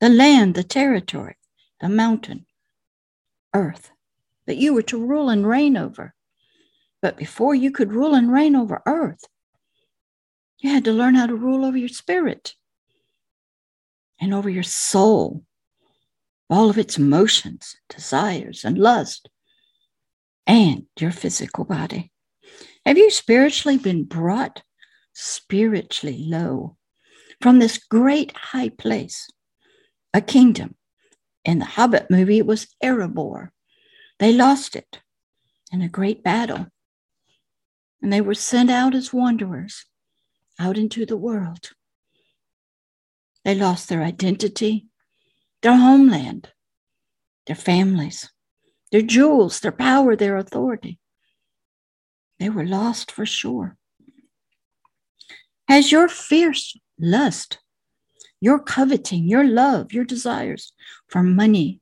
The 0.00 0.08
land, 0.08 0.54
the 0.54 0.64
territory, 0.64 1.36
the 1.80 1.88
mountain, 1.88 2.46
earth 3.54 3.90
that 4.46 4.56
you 4.56 4.74
were 4.74 4.82
to 4.82 5.04
rule 5.04 5.30
and 5.30 5.46
reign 5.46 5.76
over. 5.76 6.14
But 7.00 7.16
before 7.16 7.54
you 7.54 7.70
could 7.70 7.92
rule 7.92 8.14
and 8.14 8.32
reign 8.32 8.56
over 8.56 8.82
earth, 8.86 9.24
you 10.58 10.70
had 10.70 10.84
to 10.84 10.92
learn 10.92 11.14
how 11.14 11.26
to 11.26 11.34
rule 11.34 11.64
over 11.64 11.76
your 11.76 11.88
spirit 11.88 12.54
and 14.20 14.32
over 14.32 14.48
your 14.48 14.62
soul, 14.62 15.44
all 16.48 16.70
of 16.70 16.78
its 16.78 16.96
emotions, 16.96 17.76
desires, 17.88 18.64
and 18.64 18.78
lust, 18.78 19.28
and 20.46 20.86
your 20.98 21.10
physical 21.10 21.64
body. 21.64 22.10
Have 22.86 22.98
you 22.98 23.10
spiritually 23.10 23.78
been 23.78 24.04
brought 24.04 24.62
spiritually 25.12 26.24
low 26.26 26.76
from 27.40 27.58
this 27.58 27.78
great 27.78 28.36
high 28.36 28.68
place, 28.68 29.28
a 30.12 30.20
kingdom? 30.20 30.74
In 31.44 31.58
the 31.58 31.64
Hobbit 31.64 32.10
movie, 32.10 32.38
it 32.38 32.46
was 32.46 32.68
Erebor. 32.82 33.50
They 34.18 34.32
lost 34.32 34.76
it 34.76 35.00
in 35.72 35.82
a 35.82 35.88
great 35.88 36.22
battle, 36.22 36.66
and 38.00 38.12
they 38.12 38.20
were 38.20 38.34
sent 38.34 38.70
out 38.70 38.94
as 38.94 39.12
wanderers 39.12 39.84
out 40.58 40.78
into 40.78 41.04
the 41.04 41.16
world. 41.16 41.70
They 43.44 43.54
lost 43.54 43.88
their 43.88 44.02
identity, 44.02 44.86
their 45.62 45.76
homeland, 45.76 46.50
their 47.46 47.56
families, 47.56 48.30
their 48.90 49.02
jewels, 49.02 49.60
their 49.60 49.72
power, 49.72 50.16
their 50.16 50.36
authority. 50.36 50.98
They 52.38 52.48
were 52.48 52.66
lost 52.66 53.10
for 53.10 53.26
sure. 53.26 53.76
Has 55.68 55.92
your 55.92 56.08
fierce 56.08 56.76
lust, 56.98 57.58
your 58.44 58.58
coveting, 58.58 59.26
your 59.26 59.42
love, 59.42 59.90
your 59.94 60.04
desires 60.04 60.74
for 61.08 61.22
money, 61.22 61.80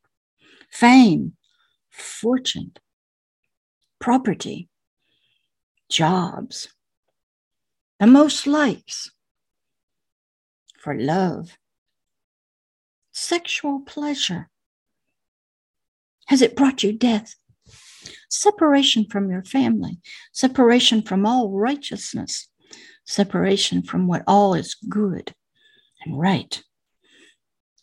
fame, 0.70 1.32
fortune, 1.90 2.70
property, 3.98 4.68
jobs, 5.90 6.68
the 7.98 8.06
most 8.06 8.46
likes, 8.46 9.10
for 10.78 10.94
love, 10.94 11.58
sexual 13.10 13.80
pleasure? 13.80 14.48
Has 16.26 16.42
it 16.42 16.54
brought 16.54 16.84
you 16.84 16.92
death? 16.92 17.34
Separation 18.30 19.04
from 19.06 19.32
your 19.32 19.42
family, 19.42 19.98
separation 20.32 21.02
from 21.02 21.26
all 21.26 21.50
righteousness, 21.50 22.46
separation 23.04 23.82
from 23.82 24.06
what 24.06 24.22
all 24.28 24.54
is 24.54 24.76
good 24.88 25.34
and 26.04 26.18
right. 26.18 26.62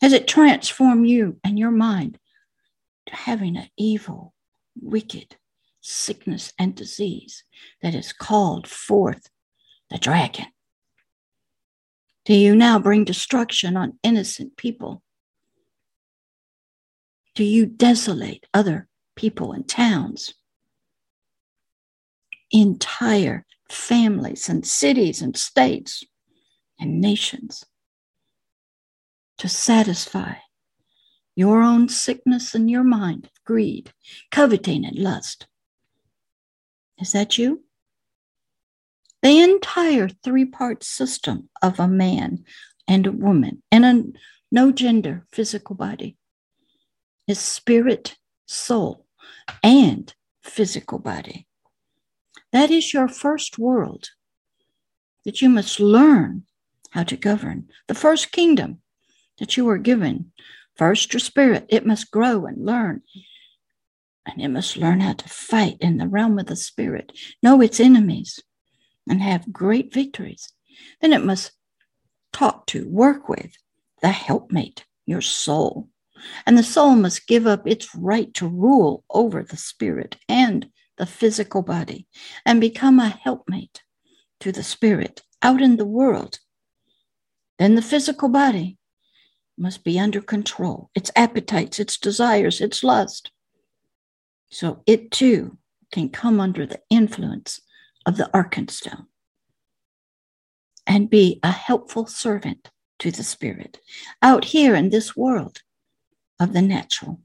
Has 0.00 0.12
it 0.12 0.26
transformed 0.26 1.06
you 1.08 1.38
and 1.44 1.58
your 1.58 1.70
mind 1.70 2.18
to 3.06 3.14
having 3.14 3.56
an 3.56 3.68
evil, 3.76 4.34
wicked 4.80 5.36
sickness 5.80 6.52
and 6.58 6.74
disease 6.74 7.44
that 7.82 7.94
has 7.94 8.12
called 8.12 8.66
forth 8.66 9.28
the 9.90 9.98
dragon? 9.98 10.46
Do 12.24 12.34
you 12.34 12.54
now 12.54 12.78
bring 12.78 13.04
destruction 13.04 13.76
on 13.76 13.98
innocent 14.02 14.56
people? 14.56 15.02
Do 17.34 17.44
you 17.44 17.66
desolate 17.66 18.46
other 18.52 18.88
people 19.16 19.52
and 19.52 19.68
towns? 19.68 20.34
Entire 22.50 23.44
families 23.70 24.48
and 24.48 24.66
cities 24.66 25.22
and 25.22 25.36
states 25.36 26.04
and 26.78 27.00
nations 27.00 27.64
to 29.40 29.48
satisfy 29.48 30.34
your 31.34 31.62
own 31.62 31.88
sickness 31.88 32.54
in 32.54 32.68
your 32.68 32.84
mind 32.84 33.28
greed, 33.44 33.92
coveting, 34.30 34.84
and 34.84 34.96
lust. 34.96 35.48
Is 36.98 37.12
that 37.12 37.36
you? 37.36 37.64
the 39.22 39.40
entire 39.40 40.08
three 40.08 40.44
part 40.44 40.82
system 40.82 41.48
of 41.62 41.78
a 41.78 41.88
man 41.88 42.44
and 42.88 43.06
a 43.06 43.12
woman 43.12 43.62
and 43.70 43.84
a 43.84 44.04
no 44.50 44.72
gender, 44.72 45.26
physical 45.30 45.76
body. 45.76 46.16
It's 47.28 47.40
spirit, 47.40 48.16
soul, 48.46 49.06
and 49.62 50.12
physical 50.42 50.98
body. 50.98 51.46
That 52.52 52.70
is 52.70 52.92
your 52.92 53.06
first 53.06 53.58
world 53.58 54.10
that 55.24 55.40
you 55.40 55.48
must 55.48 55.78
learn 55.78 56.44
how 56.90 57.04
to 57.04 57.16
govern. 57.16 57.68
The 57.86 57.94
first 57.94 58.32
kingdom 58.32 58.80
that 59.40 59.56
you 59.56 59.64
were 59.64 59.78
given. 59.78 60.32
First, 60.76 61.12
your 61.12 61.20
spirit, 61.20 61.66
it 61.68 61.84
must 61.84 62.10
grow 62.10 62.46
and 62.46 62.64
learn. 62.64 63.02
And 64.26 64.40
it 64.40 64.48
must 64.48 64.76
learn 64.76 65.00
how 65.00 65.14
to 65.14 65.28
fight 65.28 65.78
in 65.80 65.96
the 65.96 66.06
realm 66.06 66.38
of 66.38 66.46
the 66.46 66.56
spirit, 66.56 67.12
know 67.42 67.60
its 67.60 67.80
enemies, 67.80 68.38
and 69.08 69.20
have 69.20 69.52
great 69.52 69.92
victories. 69.92 70.52
Then 71.00 71.12
it 71.12 71.24
must 71.24 71.52
talk 72.32 72.66
to, 72.66 72.88
work 72.88 73.28
with 73.28 73.52
the 74.02 74.10
helpmate, 74.10 74.84
your 75.06 75.20
soul. 75.20 75.88
And 76.46 76.56
the 76.56 76.62
soul 76.62 76.94
must 76.94 77.26
give 77.26 77.46
up 77.46 77.66
its 77.66 77.94
right 77.94 78.32
to 78.34 78.46
rule 78.46 79.04
over 79.10 79.42
the 79.42 79.56
spirit 79.56 80.16
and 80.28 80.68
the 80.98 81.06
physical 81.06 81.62
body 81.62 82.06
and 82.44 82.60
become 82.60 83.00
a 83.00 83.08
helpmate 83.08 83.82
to 84.40 84.52
the 84.52 84.62
spirit 84.62 85.22
out 85.42 85.62
in 85.62 85.76
the 85.76 85.86
world. 85.86 86.38
Then 87.58 87.74
the 87.74 87.82
physical 87.82 88.28
body 88.28 88.78
must 89.60 89.84
be 89.84 90.00
under 90.00 90.22
control 90.22 90.90
its 90.94 91.10
appetites, 91.14 91.78
its 91.78 91.98
desires, 91.98 92.60
its 92.60 92.82
lust. 92.82 93.30
So 94.50 94.82
it 94.86 95.10
too 95.10 95.58
can 95.92 96.08
come 96.08 96.40
under 96.40 96.66
the 96.66 96.80
influence 96.88 97.60
of 98.06 98.16
the 98.16 98.30
Arkenstone 98.32 99.06
and 100.86 101.10
be 101.10 101.38
a 101.42 101.52
helpful 101.52 102.06
servant 102.06 102.70
to 103.00 103.10
the 103.10 103.22
spirit 103.22 103.78
out 104.22 104.44
here 104.46 104.74
in 104.74 104.88
this 104.88 105.14
world 105.14 105.62
of 106.40 106.52
the 106.54 106.62
natural. 106.62 107.20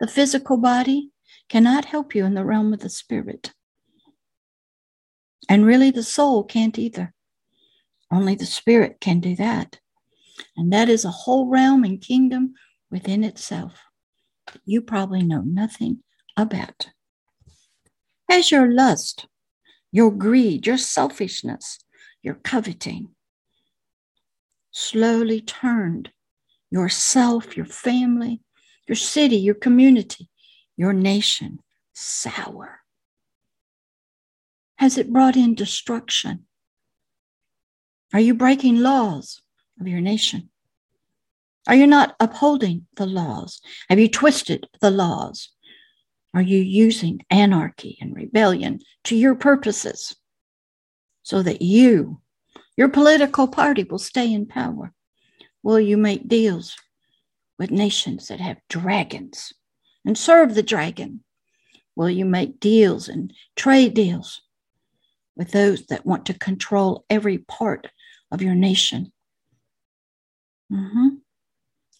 The 0.00 0.06
physical 0.08 0.56
body 0.56 1.10
cannot 1.48 1.84
help 1.84 2.14
you 2.14 2.24
in 2.24 2.34
the 2.34 2.44
realm 2.44 2.72
of 2.72 2.80
the 2.80 2.88
spirit. 2.88 3.52
And 5.48 5.64
really, 5.64 5.90
the 5.90 6.02
soul 6.02 6.42
can't 6.42 6.78
either. 6.78 7.14
Only 8.10 8.34
the 8.34 8.46
spirit 8.46 8.98
can 9.00 9.20
do 9.20 9.36
that. 9.36 9.78
And 10.56 10.72
that 10.72 10.88
is 10.88 11.04
a 11.04 11.10
whole 11.10 11.46
realm 11.48 11.84
and 11.84 12.00
kingdom 12.00 12.54
within 12.90 13.24
itself 13.24 13.82
that 14.52 14.60
you 14.64 14.80
probably 14.80 15.22
know 15.22 15.42
nothing 15.42 16.02
about. 16.36 16.88
As 18.28 18.50
your 18.50 18.70
lust, 18.70 19.26
your 19.92 20.10
greed, 20.10 20.66
your 20.66 20.78
selfishness, 20.78 21.78
your 22.22 22.34
coveting 22.34 23.08
slowly 24.70 25.40
turned 25.40 26.10
yourself, 26.70 27.56
your 27.56 27.66
family, 27.66 28.42
your 28.86 28.96
city, 28.96 29.36
your 29.36 29.54
community, 29.54 30.28
your 30.76 30.92
nation 30.92 31.60
sour? 31.94 32.80
Has 34.76 34.98
it 34.98 35.12
brought 35.12 35.36
in 35.36 35.54
destruction? 35.54 36.46
Are 38.12 38.20
you 38.20 38.34
breaking 38.34 38.80
laws 38.80 39.40
of 39.80 39.88
your 39.88 40.00
nation? 40.00 40.50
Are 41.68 41.74
you 41.74 41.86
not 41.86 42.14
upholding 42.20 42.86
the 42.96 43.06
laws? 43.06 43.60
Have 43.88 43.98
you 43.98 44.08
twisted 44.08 44.68
the 44.80 44.90
laws? 44.90 45.50
Are 46.32 46.42
you 46.42 46.58
using 46.58 47.24
anarchy 47.30 47.98
and 48.00 48.14
rebellion 48.14 48.80
to 49.04 49.16
your 49.16 49.34
purposes 49.34 50.14
so 51.22 51.42
that 51.42 51.62
you, 51.62 52.20
your 52.76 52.88
political 52.88 53.48
party, 53.48 53.84
will 53.84 53.98
stay 53.98 54.32
in 54.32 54.46
power? 54.46 54.92
Will 55.62 55.80
you 55.80 55.96
make 55.96 56.28
deals 56.28 56.76
with 57.58 57.70
nations 57.70 58.28
that 58.28 58.38
have 58.38 58.60
dragons 58.68 59.52
and 60.04 60.16
serve 60.16 60.54
the 60.54 60.62
dragon? 60.62 61.24
Will 61.96 62.10
you 62.10 62.24
make 62.24 62.60
deals 62.60 63.08
and 63.08 63.32
trade 63.56 63.94
deals 63.94 64.42
with 65.36 65.50
those 65.50 65.86
that 65.86 66.06
want 66.06 66.26
to 66.26 66.34
control 66.34 67.04
every 67.10 67.38
part 67.38 67.88
of 68.30 68.42
your 68.42 68.54
nation? 68.54 69.12
Mm-hmm. 70.72 71.08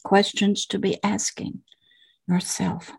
Questions 0.05 0.67
to 0.67 0.79
be 0.79 0.99
asking 1.03 1.63
yourself. 2.29 2.93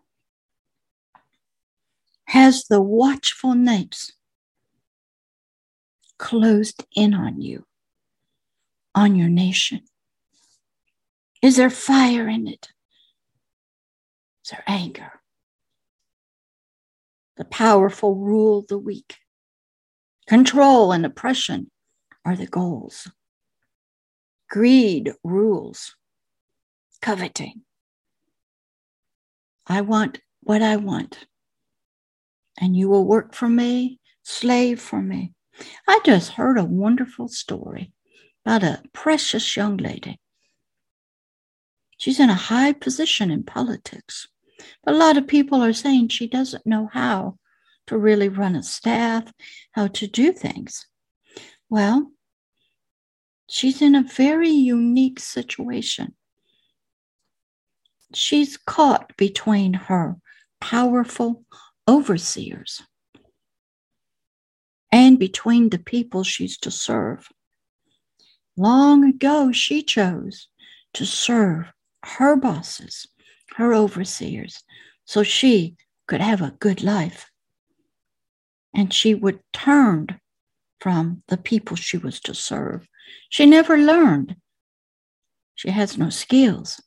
Has 2.26 2.64
the 2.64 2.80
watchful 2.80 3.54
Napes 3.54 4.12
closed 6.18 6.84
in 6.94 7.14
on 7.14 7.40
you, 7.40 7.64
on 8.94 9.16
your 9.16 9.28
nation? 9.28 9.82
Is 11.40 11.56
there 11.56 11.70
fire 11.70 12.28
in 12.28 12.46
it? 12.48 12.68
Is 14.44 14.50
there 14.50 14.64
anger? 14.66 15.12
The 17.36 17.44
powerful 17.44 18.16
rule 18.16 18.64
the 18.68 18.78
weak. 18.78 19.16
Control 20.26 20.92
and 20.92 21.06
oppression 21.06 21.70
are 22.24 22.36
the 22.36 22.46
goals. 22.46 23.08
Greed 24.48 25.12
rules. 25.22 25.96
Coveting. 27.00 27.62
I 29.66 29.82
want 29.82 30.20
what 30.42 30.62
I 30.62 30.76
want. 30.76 31.26
And 32.60 32.76
you 32.76 32.88
will 32.88 33.04
work 33.04 33.34
for 33.34 33.48
me, 33.48 34.00
slave 34.22 34.80
for 34.80 35.00
me. 35.00 35.32
I 35.86 36.00
just 36.04 36.32
heard 36.32 36.58
a 36.58 36.64
wonderful 36.64 37.28
story 37.28 37.92
about 38.44 38.62
a 38.62 38.82
precious 38.92 39.56
young 39.56 39.76
lady 39.76 40.18
She's 41.98 42.20
in 42.20 42.30
a 42.30 42.34
high 42.34 42.72
position 42.72 43.30
in 43.30 43.42
politics. 43.42 44.28
But 44.84 44.94
a 44.94 44.96
lot 44.96 45.16
of 45.16 45.26
people 45.26 45.60
are 45.62 45.72
saying 45.72 46.08
she 46.08 46.28
doesn't 46.28 46.64
know 46.64 46.88
how 46.92 47.38
to 47.88 47.98
really 47.98 48.28
run 48.28 48.54
a 48.54 48.62
staff, 48.62 49.32
how 49.72 49.88
to 49.88 50.06
do 50.06 50.32
things. 50.32 50.86
Well, 51.68 52.12
she's 53.48 53.82
in 53.82 53.94
a 53.94 54.02
very 54.02 54.50
unique 54.50 55.18
situation. 55.20 56.14
She's 58.14 58.56
caught 58.56 59.16
between 59.16 59.74
her 59.74 60.16
powerful 60.60 61.44
overseers 61.88 62.82
and 64.90 65.18
between 65.18 65.70
the 65.70 65.78
people 65.78 66.24
she's 66.24 66.58
to 66.58 66.70
serve. 66.70 67.28
Long 68.56 69.04
ago, 69.04 69.52
she 69.52 69.82
chose 69.82 70.48
to 70.94 71.04
serve 71.04 71.66
her 72.04 72.36
bosses, 72.36 73.06
her 73.56 73.74
overseers, 73.74 74.62
so 75.04 75.22
she 75.22 75.76
could 76.06 76.20
have 76.20 76.40
a 76.40 76.56
good 76.58 76.82
life. 76.82 77.30
And 78.74 78.92
she 78.92 79.14
would 79.14 79.40
turn 79.52 80.20
from 80.80 81.22
the 81.28 81.36
people 81.36 81.76
she 81.76 81.98
was 81.98 82.20
to 82.20 82.34
serve. 82.34 82.86
She 83.28 83.46
never 83.46 83.76
learned. 83.76 84.36
She 85.54 85.70
has 85.70 85.98
no 85.98 86.08
skills 86.10 86.80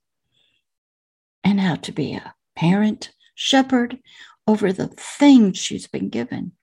and 1.44 1.60
how 1.60 1.76
to 1.76 1.92
be 1.92 2.14
a 2.14 2.34
parent, 2.56 3.12
shepherd 3.36 4.00
over 4.48 4.72
the 4.72 4.88
things 4.88 5.58
she's 5.58 5.88
been 5.88 6.10
given. 6.10 6.54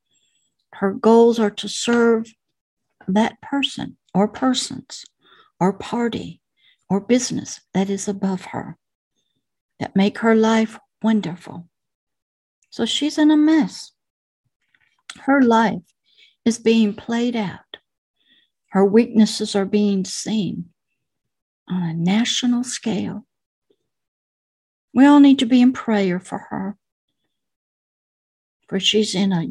Her 0.74 0.92
goals 0.92 1.38
are 1.38 1.50
to 1.50 1.68
serve 1.68 2.32
that 3.06 3.40
person 3.42 3.96
or 4.14 4.28
persons 4.28 5.04
or 5.60 5.72
party 5.72 6.40
or 6.88 7.00
business 7.00 7.60
that 7.74 7.90
is 7.90 8.08
above 8.08 8.46
her 8.46 8.76
that 9.80 9.96
make 9.96 10.18
her 10.18 10.34
life 10.34 10.78
wonderful. 11.02 11.68
So 12.70 12.84
she's 12.84 13.18
in 13.18 13.30
a 13.30 13.36
mess. 13.36 13.92
Her 15.20 15.42
life 15.42 15.82
is 16.44 16.58
being 16.58 16.94
played 16.94 17.36
out. 17.36 17.67
Her 18.68 18.84
weaknesses 18.84 19.56
are 19.56 19.64
being 19.64 20.04
seen 20.04 20.70
on 21.68 21.82
a 21.82 21.94
national 21.94 22.64
scale. 22.64 23.24
We 24.92 25.06
all 25.06 25.20
need 25.20 25.38
to 25.38 25.46
be 25.46 25.60
in 25.60 25.72
prayer 25.72 26.20
for 26.20 26.38
her, 26.50 26.76
for 28.68 28.78
she's 28.80 29.14
in 29.14 29.32
a, 29.32 29.46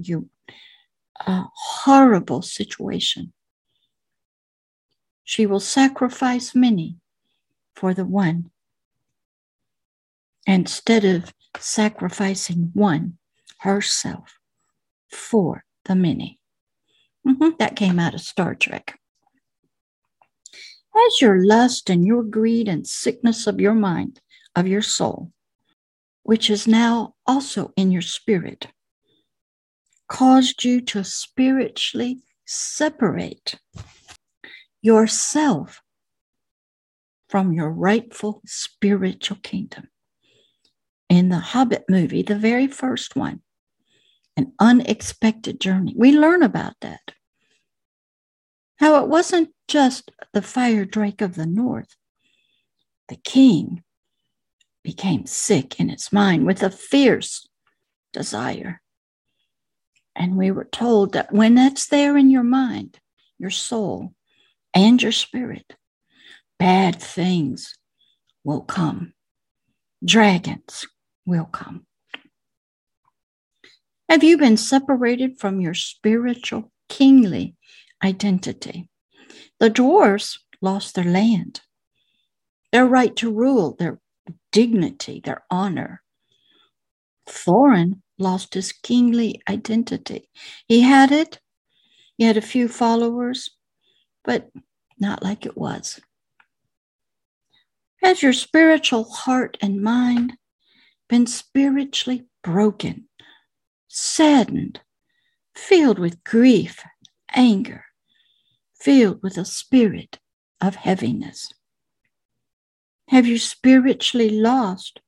a 1.25 1.45
horrible 1.53 2.41
situation. 2.41 3.33
She 5.23 5.45
will 5.45 5.59
sacrifice 5.59 6.53
many 6.55 6.97
for 7.75 7.93
the 7.93 8.05
one 8.05 8.51
instead 10.45 11.03
of 11.05 11.33
sacrificing 11.59 12.71
one 12.73 13.17
herself 13.59 14.39
for 15.11 15.65
the 15.85 15.95
many. 15.95 16.39
Mm-hmm. 17.27 17.49
That 17.59 17.75
came 17.75 17.99
out 17.99 18.13
of 18.13 18.21
Star 18.21 18.55
Trek. 18.55 18.99
As 21.05 21.21
your 21.21 21.45
lust 21.45 21.89
and 21.89 22.05
your 22.05 22.23
greed 22.23 22.67
and 22.67 22.87
sickness 22.87 23.45
of 23.45 23.61
your 23.61 23.75
mind, 23.75 24.19
of 24.55 24.67
your 24.67 24.81
soul, 24.81 25.31
which 26.23 26.49
is 26.49 26.67
now 26.67 27.13
also 27.27 27.71
in 27.77 27.91
your 27.91 28.01
spirit, 28.01 28.67
caused 30.07 30.63
you 30.63 30.81
to 30.81 31.03
spiritually 31.03 32.23
separate 32.45 33.59
yourself 34.81 35.81
from 37.29 37.51
your 37.51 37.69
rightful 37.69 38.41
spiritual 38.45 39.37
kingdom. 39.43 39.89
In 41.09 41.29
the 41.29 41.39
Hobbit 41.39 41.85
movie, 41.89 42.23
the 42.23 42.37
very 42.37 42.67
first 42.67 43.15
one, 43.15 43.41
an 44.35 44.53
unexpected 44.59 45.59
journey, 45.59 45.93
we 45.95 46.11
learn 46.17 46.41
about 46.41 46.73
that. 46.81 47.13
How 48.77 49.03
it 49.03 49.07
wasn't 49.07 49.49
just 49.67 50.11
the 50.33 50.41
fire 50.41 50.85
drake 50.85 51.21
of 51.21 51.35
the 51.35 51.45
north, 51.45 51.95
the 53.09 53.15
king 53.15 53.83
became 54.83 55.25
sick 55.25 55.79
in 55.79 55.89
his 55.89 56.13
mind 56.13 56.45
with 56.45 56.63
a 56.63 56.69
fierce 56.69 57.47
desire. 58.13 58.81
And 60.15 60.37
we 60.37 60.51
were 60.51 60.65
told 60.71 61.13
that 61.13 61.31
when 61.31 61.55
that's 61.55 61.87
there 61.87 62.17
in 62.17 62.29
your 62.29 62.43
mind, 62.43 62.99
your 63.37 63.49
soul, 63.49 64.13
and 64.73 65.01
your 65.01 65.11
spirit, 65.11 65.75
bad 66.59 67.01
things 67.01 67.75
will 68.43 68.61
come. 68.61 69.13
Dragons 70.03 70.87
will 71.25 71.45
come. 71.45 71.85
Have 74.09 74.23
you 74.23 74.37
been 74.37 74.57
separated 74.57 75.39
from 75.39 75.59
your 75.59 75.73
spiritual 75.73 76.71
kingly 76.87 77.55
identity? 78.03 78.89
The 79.59 79.69
dwarves 79.69 80.37
lost 80.61 80.95
their 80.95 81.03
land, 81.03 81.61
their 82.71 82.85
right 82.85 83.15
to 83.17 83.31
rule, 83.33 83.75
their 83.77 83.99
dignity, 84.51 85.21
their 85.23 85.43
honor. 85.49 86.01
Thorin 87.27 88.01
lost 88.17 88.53
his 88.53 88.71
kingly 88.71 89.41
identity. 89.49 90.29
He 90.67 90.81
had 90.81 91.11
it, 91.11 91.39
he 92.17 92.23
had 92.23 92.37
a 92.37 92.41
few 92.41 92.67
followers, 92.67 93.49
but 94.23 94.49
not 94.99 95.23
like 95.23 95.45
it 95.45 95.57
was. 95.57 95.99
Has 98.01 98.21
your 98.21 98.33
spiritual 98.33 99.05
heart 99.05 99.57
and 99.61 99.81
mind 99.81 100.37
been 101.09 101.27
spiritually 101.27 102.25
broken, 102.43 103.07
saddened, 103.87 104.81
filled 105.55 105.99
with 105.99 106.23
grief, 106.23 106.83
anger, 107.33 107.85
filled 108.87 109.21
with 109.21 109.37
a 109.37 109.43
spirit 109.43 110.17
of 110.61 110.75
heaviness? 110.75 111.51
Have 113.09 113.27
you 113.27 113.37
spiritually 113.37 114.29
lost 114.29 115.01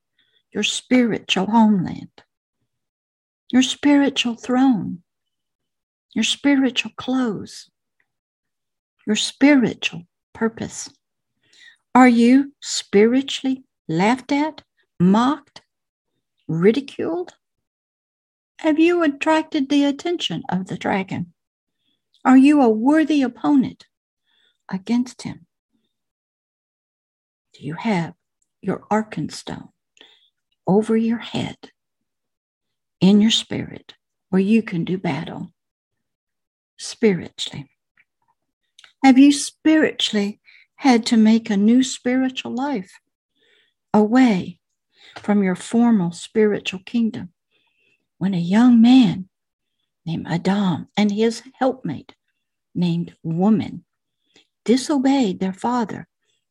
your 0.54 0.64
spiritual 0.64 1.46
homeland, 1.46 2.12
your 3.50 3.62
spiritual 3.62 4.36
throne, 4.36 5.02
your 6.14 6.26
spiritual 6.26 6.92
clothes, 6.98 7.72
your 9.08 9.16
spiritual 9.16 10.04
purpose? 10.34 10.90
Are 11.96 12.10
you 12.10 12.54
spiritually 12.62 13.64
laughed 13.88 14.34
at, 14.34 14.62
mocked, 15.00 15.62
ridiculed? 16.50 17.32
Have 18.58 18.78
you 18.78 19.04
attracted 19.04 19.70
the 19.70 19.86
attention 19.86 20.44
of 20.50 20.68
the 20.68 20.78
dragon? 20.78 21.32
Are 22.26 22.38
you 22.38 22.62
a 22.62 22.70
worthy 22.70 23.22
opponent 23.22 23.86
against 24.68 25.22
him? 25.22 25.46
Do 27.54 27.66
you 27.66 27.76
have 27.76 28.14
your 28.62 28.86
Arkenstone 28.92 29.70
over 30.68 30.98
your 30.98 31.18
head 31.18 31.58
in 33.00 33.22
your 33.22 33.32
spirit 33.32 33.96
where 34.30 34.42
you 34.42 34.62
can 34.62 34.84
do 34.84 34.98
battle 34.98 35.54
spiritually? 36.78 37.70
Have 39.04 39.18
you 39.18 39.32
spiritually 39.32 40.42
had 40.76 41.06
to 41.08 41.18
make 41.18 41.50
a 41.50 41.58
new 41.58 41.84
spiritual 41.84 42.54
life 42.54 43.00
away 43.94 44.60
from 45.16 45.42
your 45.42 45.56
formal 45.56 46.12
spiritual 46.12 46.82
kingdom 46.86 47.30
when 48.18 48.34
a 48.34 48.40
young 48.40 48.82
man 48.82 49.29
named 50.06 50.28
Adam 50.28 50.88
and 50.98 51.12
his 51.12 51.44
helpmate 51.56 52.16
named 52.74 53.16
Woman 53.24 53.86
disobeyed 54.66 55.40
their 55.40 55.54
father 55.54 56.08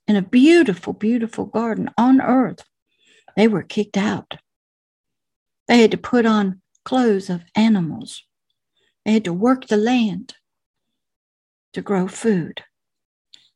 in 0.06 0.16
a 0.16 0.22
beautiful, 0.22 0.92
beautiful 0.92 1.44
garden 1.44 1.90
on 1.96 2.20
earth. 2.20 2.64
They 3.36 3.46
were 3.46 3.62
kicked 3.62 3.96
out. 3.96 4.38
They 5.68 5.82
had 5.82 5.90
to 5.90 5.98
put 5.98 6.26
on 6.26 6.62
clothes 6.84 7.28
of 7.30 7.44
animals. 7.54 8.24
They 9.04 9.12
had 9.12 9.24
to 9.24 9.32
work 9.32 9.66
the 9.66 9.76
land 9.76 10.34
to 11.74 11.82
grow 11.82 12.08
food. 12.08 12.64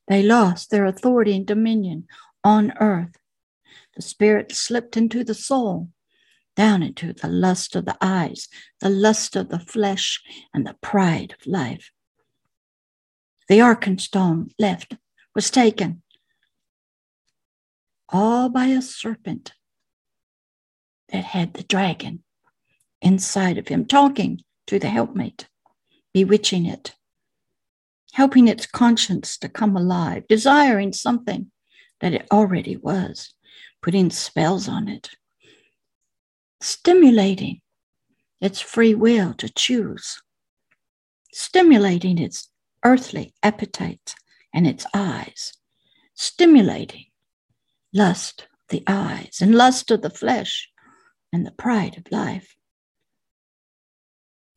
They 0.08 0.22
lost 0.22 0.70
their 0.70 0.84
authority 0.84 1.34
and 1.34 1.46
dominion 1.46 2.06
on 2.44 2.72
earth. 2.80 3.16
The 3.96 4.02
spirit 4.02 4.52
slipped 4.52 4.96
into 4.96 5.24
the 5.24 5.34
soul, 5.34 5.88
down 6.56 6.82
into 6.82 7.12
the 7.12 7.28
lust 7.28 7.76
of 7.76 7.84
the 7.84 7.96
eyes, 8.00 8.48
the 8.80 8.90
lust 8.90 9.36
of 9.36 9.48
the 9.48 9.58
flesh, 9.58 10.22
and 10.52 10.66
the 10.66 10.76
pride 10.80 11.34
of 11.38 11.46
life. 11.46 11.90
The 13.48 13.60
Arkenstone 13.60 14.50
left, 14.58 14.96
was 15.34 15.50
taken, 15.50 16.02
all 18.08 18.48
by 18.48 18.66
a 18.66 18.82
serpent 18.82 19.52
that 21.08 21.24
had 21.24 21.54
the 21.54 21.62
dragon 21.62 22.22
inside 23.00 23.58
of 23.58 23.68
him, 23.68 23.86
talking 23.86 24.42
to 24.66 24.78
the 24.78 24.88
helpmate, 24.88 25.48
bewitching 26.12 26.66
it 26.66 26.94
helping 28.12 28.46
its 28.46 28.66
conscience 28.66 29.38
to 29.38 29.48
come 29.48 29.76
alive, 29.76 30.24
desiring 30.28 30.92
something 30.92 31.50
that 32.00 32.12
it 32.12 32.26
already 32.30 32.76
was, 32.76 33.34
putting 33.82 34.10
spells 34.10 34.68
on 34.68 34.88
it, 34.88 35.10
stimulating 36.62 37.60
its 38.40 38.60
free 38.60 38.94
will 38.94 39.34
to 39.34 39.48
choose, 39.48 40.20
stimulating 41.32 42.18
its 42.18 42.50
earthly 42.84 43.34
appetites 43.42 44.14
and 44.54 44.66
its 44.66 44.86
eyes, 44.94 45.52
stimulating 46.14 47.06
lust 47.92 48.42
of 48.42 48.68
the 48.68 48.82
eyes 48.86 49.38
and 49.40 49.54
lust 49.54 49.90
of 49.90 50.02
the 50.02 50.10
flesh 50.10 50.68
and 51.32 51.46
the 51.46 51.52
pride 51.52 51.96
of 51.98 52.10
life. 52.10 52.54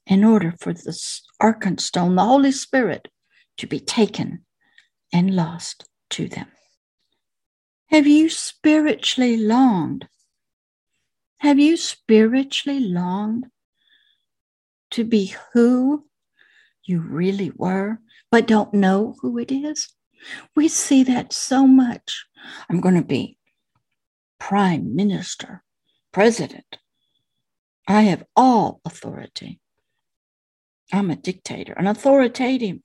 In 0.08 0.24
order 0.24 0.54
for 0.60 0.74
the 0.74 0.98
Arkenstone, 1.42 2.16
the 2.16 2.24
Holy 2.24 2.52
Spirit, 2.52 3.08
to 3.58 3.68
be 3.68 3.80
taken 3.80 4.46
and 5.12 5.36
lost 5.36 5.86
to 6.12 6.28
them. 6.28 6.48
Have 7.88 8.06
you 8.06 8.30
spiritually 8.30 9.38
longed? 9.38 10.08
Have 11.46 11.60
you 11.60 11.78
spiritually 11.78 12.80
longed 12.80 13.46
to 14.90 15.04
be 15.04 15.36
who 15.54 16.04
you 16.84 17.00
really 17.02 17.52
were, 17.56 18.00
but 18.32 18.48
don't 18.48 18.74
know 18.74 19.14
who 19.22 19.38
it 19.38 19.52
is? 19.52 19.94
We 20.56 20.68
see 20.68 21.04
that 21.04 21.34
so 21.34 21.68
much. 21.68 22.26
I'm 22.68 22.82
going 22.82 22.96
to 22.96 23.04
be 23.04 23.38
prime 24.40 24.96
minister, 24.96 25.64
president. 26.12 26.80
I 27.88 28.02
have 28.02 28.26
all 28.36 28.82
authority. 28.84 29.60
I'm 30.92 31.12
a 31.12 31.16
dictator, 31.16 31.74
an 31.74 31.86
authoritative 31.86 32.80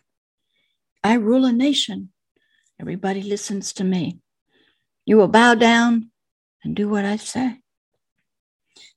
I 1.03 1.15
rule 1.15 1.47
a 1.47 1.53
nation. 1.53 2.11
Everybody 2.79 3.23
listens 3.23 3.73
to 3.73 3.85
me. 3.85 4.19
You 5.07 5.17
will 5.17 5.29
bow 5.29 5.55
down 5.55 6.11
and 6.63 6.77
do 6.77 6.91
what 6.91 7.07
I 7.07 7.17
say. 7.17 7.60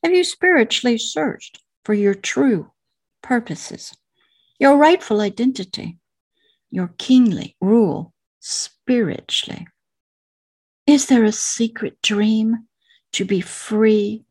Have 0.04 0.14
you 0.14 0.26
spiritually 0.26 0.98
searched 0.98 1.64
for 1.86 1.94
your 1.94 2.14
true 2.14 2.72
purposes, 3.22 3.96
your 4.60 4.76
rightful 4.76 5.22
identity, 5.22 5.98
your 6.70 6.90
kingly 6.98 7.56
rule 7.62 8.14
spiritually? 8.42 9.66
Is 10.86 11.06
there 11.06 11.24
a 11.24 11.32
secret 11.32 12.02
dream 12.02 12.68
to 13.14 13.24
be 13.24 13.40
free, 13.40 14.26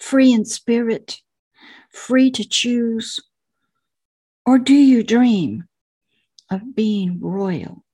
free 0.00 0.32
in 0.32 0.46
spirit, 0.46 1.20
free 1.90 2.30
to 2.30 2.48
choose? 2.48 3.20
Or 4.46 4.58
do 4.58 4.74
you 4.74 5.02
dream 5.02 5.64
of 6.50 6.74
being 6.74 7.20
royal? 7.20 7.84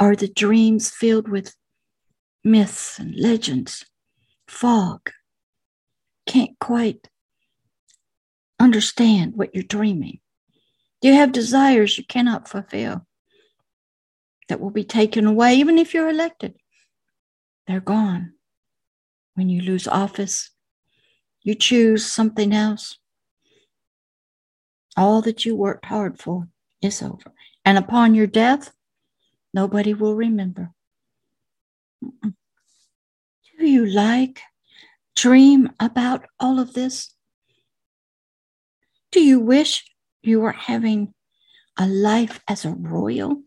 Are 0.00 0.16
the 0.16 0.28
dreams 0.28 0.90
filled 0.90 1.28
with 1.28 1.54
myths 2.42 2.98
and 2.98 3.14
legends, 3.14 3.84
fog? 4.48 5.10
Can't 6.26 6.58
quite 6.58 7.08
understand 8.58 9.36
what 9.36 9.54
you're 9.54 9.64
dreaming. 9.64 10.20
You 11.02 11.12
have 11.14 11.32
desires 11.32 11.98
you 11.98 12.04
cannot 12.04 12.48
fulfill 12.48 13.06
that 14.48 14.60
will 14.60 14.70
be 14.70 14.84
taken 14.84 15.26
away, 15.26 15.56
even 15.56 15.78
if 15.78 15.94
you're 15.94 16.08
elected? 16.08 16.54
They're 17.66 17.80
gone. 17.80 18.32
When 19.34 19.48
you 19.48 19.60
lose 19.60 19.86
office, 19.86 20.50
you 21.42 21.54
choose 21.54 22.06
something 22.06 22.52
else. 22.52 22.98
All 24.96 25.20
that 25.22 25.44
you 25.44 25.54
worked 25.54 25.84
hard 25.84 26.18
for 26.18 26.48
is 26.80 27.02
over. 27.02 27.32
And 27.64 27.76
upon 27.76 28.14
your 28.14 28.26
death, 28.26 28.72
nobody 29.52 29.92
will 29.92 30.14
remember. 30.14 30.70
Mm-mm. 32.02 32.34
You 33.66 33.84
like 33.84 34.42
dream 35.16 35.70
about 35.80 36.26
all 36.38 36.60
of 36.60 36.72
this? 36.72 37.12
Do 39.10 39.20
you 39.20 39.40
wish 39.40 39.84
you 40.22 40.40
were 40.40 40.52
having 40.52 41.12
a 41.76 41.88
life 41.88 42.40
as 42.46 42.64
a 42.64 42.70
royal? 42.70 43.42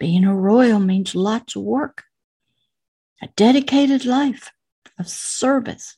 Being 0.00 0.24
a 0.24 0.34
royal 0.34 0.80
means 0.80 1.14
lots 1.14 1.56
of 1.56 1.62
work, 1.62 2.04
a 3.20 3.28
dedicated 3.36 4.06
life 4.06 4.50
of 4.98 5.08
service 5.08 5.94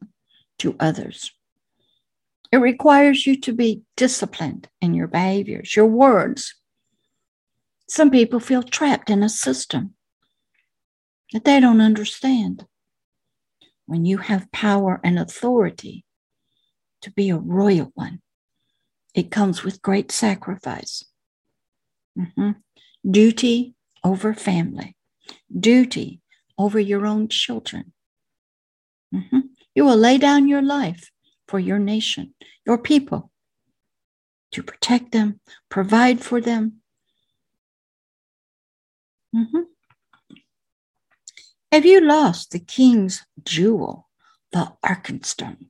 to 0.58 0.74
others. 0.80 1.30
It 2.50 2.56
requires 2.56 3.28
you 3.28 3.40
to 3.42 3.52
be 3.52 3.82
disciplined 3.96 4.68
in 4.80 4.92
your 4.92 5.06
behaviors, 5.06 5.76
your 5.76 5.86
words. 5.86 6.56
Some 7.88 8.10
people 8.10 8.40
feel 8.40 8.64
trapped 8.64 9.08
in 9.08 9.22
a 9.22 9.28
system 9.28 9.95
that 11.32 11.44
they 11.44 11.60
don't 11.60 11.80
understand. 11.80 12.66
When 13.86 14.04
you 14.04 14.18
have 14.18 14.50
power 14.52 15.00
and 15.04 15.18
authority 15.18 16.04
to 17.02 17.10
be 17.12 17.30
a 17.30 17.36
royal 17.36 17.92
one, 17.94 18.20
it 19.14 19.30
comes 19.30 19.62
with 19.62 19.82
great 19.82 20.10
sacrifice. 20.10 21.04
Mm-hmm. 22.18 22.52
Duty 23.08 23.74
over 24.02 24.34
family, 24.34 24.96
duty 25.58 26.20
over 26.58 26.80
your 26.80 27.06
own 27.06 27.28
children. 27.28 27.92
Mm-hmm. 29.14 29.40
You 29.74 29.84
will 29.84 29.96
lay 29.96 30.18
down 30.18 30.48
your 30.48 30.62
life 30.62 31.10
for 31.46 31.60
your 31.60 31.78
nation, 31.78 32.34
your 32.66 32.78
people, 32.78 33.30
to 34.52 34.62
protect 34.62 35.12
them, 35.12 35.40
provide 35.68 36.20
for 36.20 36.40
them. 36.40 36.80
Mm-hmm. 39.34 39.60
Have 41.76 41.84
you 41.84 42.00
lost 42.00 42.52
the 42.52 42.58
king's 42.58 43.26
jewel, 43.44 44.08
the 44.50 44.72
Arkenstone, 44.82 45.66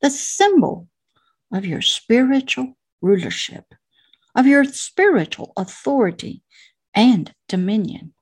the 0.00 0.08
symbol 0.08 0.86
of 1.52 1.66
your 1.66 1.82
spiritual 1.82 2.78
rulership, 3.02 3.74
of 4.36 4.46
your 4.46 4.62
spiritual 4.62 5.52
authority 5.56 6.44
and 6.94 7.34
dominion, 7.48 8.14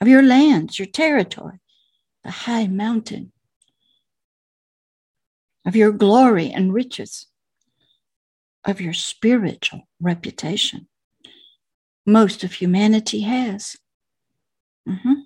of 0.00 0.08
your 0.08 0.22
lands, 0.22 0.76
your 0.76 0.86
territory, 0.86 1.60
the 2.24 2.32
high 2.32 2.66
mountain, 2.66 3.30
of 5.64 5.76
your 5.76 5.92
glory 5.92 6.50
and 6.50 6.74
riches, 6.74 7.28
of 8.64 8.80
your 8.80 8.92
spiritual 8.92 9.82
reputation. 10.00 10.88
Most 12.04 12.42
of 12.42 12.54
humanity 12.54 13.20
has. 13.20 13.76
Mm-hmm. 14.88 15.25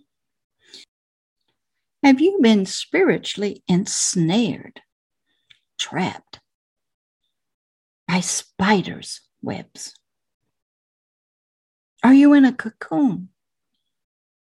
Have 2.02 2.20
you 2.20 2.38
been 2.40 2.64
spiritually 2.64 3.62
ensnared, 3.68 4.80
trapped 5.78 6.40
by 8.08 8.20
spiders' 8.20 9.20
webs? 9.42 9.94
Are 12.02 12.14
you 12.14 12.32
in 12.32 12.46
a 12.46 12.54
cocoon, 12.54 13.28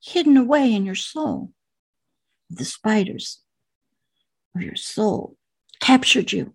hidden 0.01 0.37
away 0.37 0.73
in 0.73 0.85
your 0.85 0.95
soul? 0.95 1.51
The 2.49 2.63
spiders 2.63 3.41
of 4.55 4.61
your 4.61 4.77
soul 4.77 5.35
captured 5.81 6.31
you? 6.31 6.53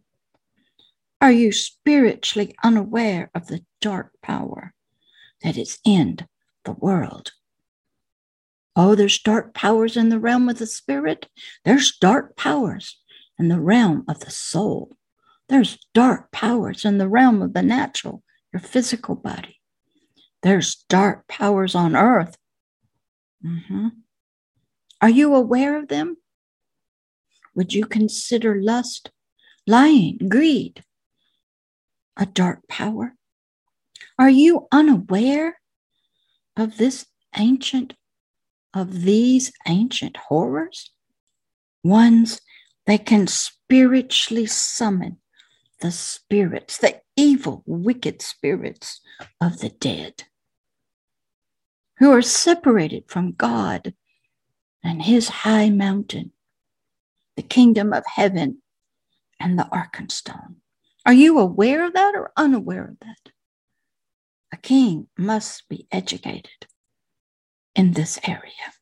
Are 1.20 1.32
you 1.32 1.52
spiritually 1.52 2.54
unaware 2.64 3.30
of 3.34 3.48
the 3.48 3.64
dark 3.82 4.12
power 4.22 4.72
that 5.42 5.58
is 5.58 5.78
in 5.84 6.16
the 6.64 6.72
world? 6.72 7.32
Oh, 8.76 8.94
there's 8.94 9.20
dark 9.20 9.54
powers 9.54 9.96
in 9.96 10.08
the 10.08 10.18
realm 10.18 10.48
of 10.48 10.58
the 10.58 10.66
spirit. 10.66 11.28
There's 11.64 11.96
dark 11.96 12.36
powers 12.36 13.00
in 13.38 13.48
the 13.48 13.60
realm 13.60 14.04
of 14.08 14.20
the 14.20 14.30
soul. 14.30 14.96
There's 15.48 15.78
dark 15.92 16.32
powers 16.32 16.84
in 16.84 16.98
the 16.98 17.08
realm 17.08 17.42
of 17.42 17.54
the 17.54 17.62
natural, 17.62 18.22
your 18.52 18.60
physical 18.60 19.14
body. 19.14 19.60
There's 20.42 20.84
dark 20.88 21.28
powers 21.28 21.74
on 21.74 21.94
earth. 21.94 22.36
Mm-hmm. 23.44 23.88
Are 25.00 25.10
you 25.10 25.34
aware 25.34 25.78
of 25.78 25.88
them? 25.88 26.16
Would 27.54 27.72
you 27.72 27.86
consider 27.86 28.60
lust, 28.60 29.10
lying, 29.66 30.18
greed 30.28 30.82
a 32.16 32.26
dark 32.26 32.66
power? 32.68 33.14
Are 34.18 34.30
you 34.30 34.68
unaware 34.70 35.58
of 36.56 36.78
this 36.78 37.06
ancient, 37.36 37.94
of 38.74 39.02
these 39.02 39.52
ancient 39.66 40.16
horrors? 40.16 40.90
Ones 41.82 42.40
that 42.86 43.06
can 43.06 43.26
spiritually 43.26 44.46
summon 44.46 45.18
the 45.80 45.90
spirits, 45.90 46.78
the 46.78 47.00
evil, 47.16 47.62
wicked 47.66 48.22
spirits 48.22 49.00
of 49.40 49.58
the 49.58 49.68
dead, 49.68 50.24
who 51.98 52.10
are 52.10 52.22
separated 52.22 53.04
from 53.08 53.32
God 53.32 53.94
and 54.82 55.02
his 55.02 55.28
high 55.28 55.70
mountain 55.70 56.32
the 57.36 57.42
kingdom 57.42 57.92
of 57.92 58.04
heaven 58.06 58.62
and 59.40 59.58
the 59.58 59.64
Arkenstone. 59.72 60.56
Are 61.04 61.12
you 61.12 61.38
aware 61.38 61.84
of 61.84 61.92
that 61.94 62.14
or 62.14 62.32
unaware 62.36 62.84
of 62.84 62.98
that? 63.00 63.32
A 64.52 64.56
king 64.56 65.08
must 65.18 65.68
be 65.68 65.86
educated 65.90 66.66
in 67.74 67.92
this 67.92 68.18
area. 68.26 68.72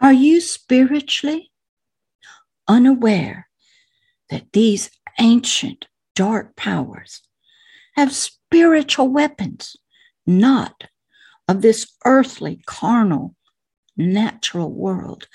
Are 0.00 0.12
you 0.12 0.40
spiritually 0.40 1.50
unaware 2.68 3.48
that 4.30 4.52
these 4.52 4.90
ancient 5.18 5.86
dark 6.14 6.56
powers 6.56 7.22
have 7.96 8.12
spiritual 8.12 9.08
weapons, 9.08 9.76
not 10.26 10.84
of 11.48 11.62
this 11.62 11.92
earthly, 12.04 12.60
carnal, 12.66 13.34
natural 13.96 14.72
world, 14.72 15.28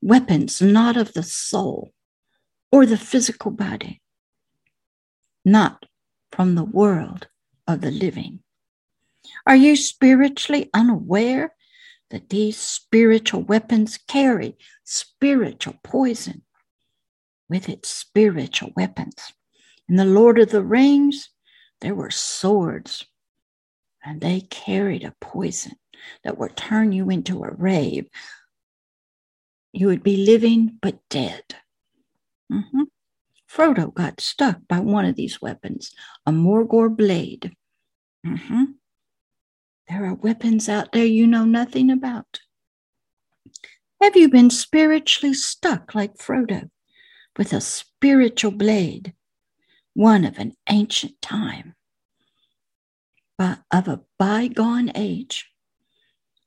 weapons 0.00 0.60
not 0.60 0.96
of 0.96 1.14
the 1.14 1.22
soul 1.22 1.92
or 2.70 2.86
the 2.86 2.98
physical 2.98 3.50
body, 3.50 4.00
not 5.44 5.86
from 6.30 6.54
the 6.54 6.64
world 6.64 7.28
of 7.66 7.80
the 7.80 7.90
living. 7.90 8.40
Are 9.46 9.56
you 9.56 9.76
spiritually 9.76 10.68
unaware 10.74 11.54
that 12.14 12.28
these 12.28 12.56
spiritual 12.56 13.42
weapons 13.42 13.98
carry 14.06 14.56
spiritual 14.84 15.74
poison 15.82 16.42
with 17.48 17.68
its 17.68 17.88
spiritual 17.88 18.70
weapons? 18.76 19.32
In 19.88 19.96
the 19.96 20.04
Lord 20.04 20.38
of 20.38 20.50
the 20.50 20.62
Rings, 20.62 21.30
there 21.80 21.96
were 21.96 22.12
swords, 22.12 23.04
and 24.04 24.20
they 24.20 24.42
carried 24.42 25.02
a 25.02 25.16
poison 25.20 25.72
that 26.22 26.38
would 26.38 26.56
turn 26.56 26.92
you 26.92 27.10
into 27.10 27.42
a 27.42 27.50
wraith, 27.50 28.06
you 29.72 29.88
would 29.88 30.04
be 30.04 30.24
living 30.24 30.78
but 30.80 31.00
dead. 31.10 31.42
Mm-hmm. 32.52 32.82
Frodo 33.50 33.92
got 33.92 34.20
stuck 34.20 34.60
by 34.68 34.78
one 34.78 35.04
of 35.04 35.16
these 35.16 35.42
weapons, 35.42 35.90
a 36.26 36.30
Morgul 36.30 36.96
blade. 36.96 37.56
Mm-hmm. 38.24 38.64
There 39.88 40.04
are 40.06 40.14
weapons 40.14 40.68
out 40.68 40.92
there 40.92 41.04
you 41.04 41.26
know 41.26 41.44
nothing 41.44 41.90
about. 41.90 42.40
Have 44.00 44.16
you 44.16 44.28
been 44.28 44.50
spiritually 44.50 45.34
stuck 45.34 45.94
like 45.94 46.16
Frodo 46.16 46.70
with 47.36 47.52
a 47.52 47.60
spiritual 47.60 48.50
blade, 48.50 49.14
one 49.94 50.24
of 50.24 50.38
an 50.38 50.52
ancient 50.68 51.20
time, 51.20 51.74
but 53.38 53.60
of 53.70 53.88
a 53.88 54.02
bygone 54.18 54.92
age? 54.94 55.50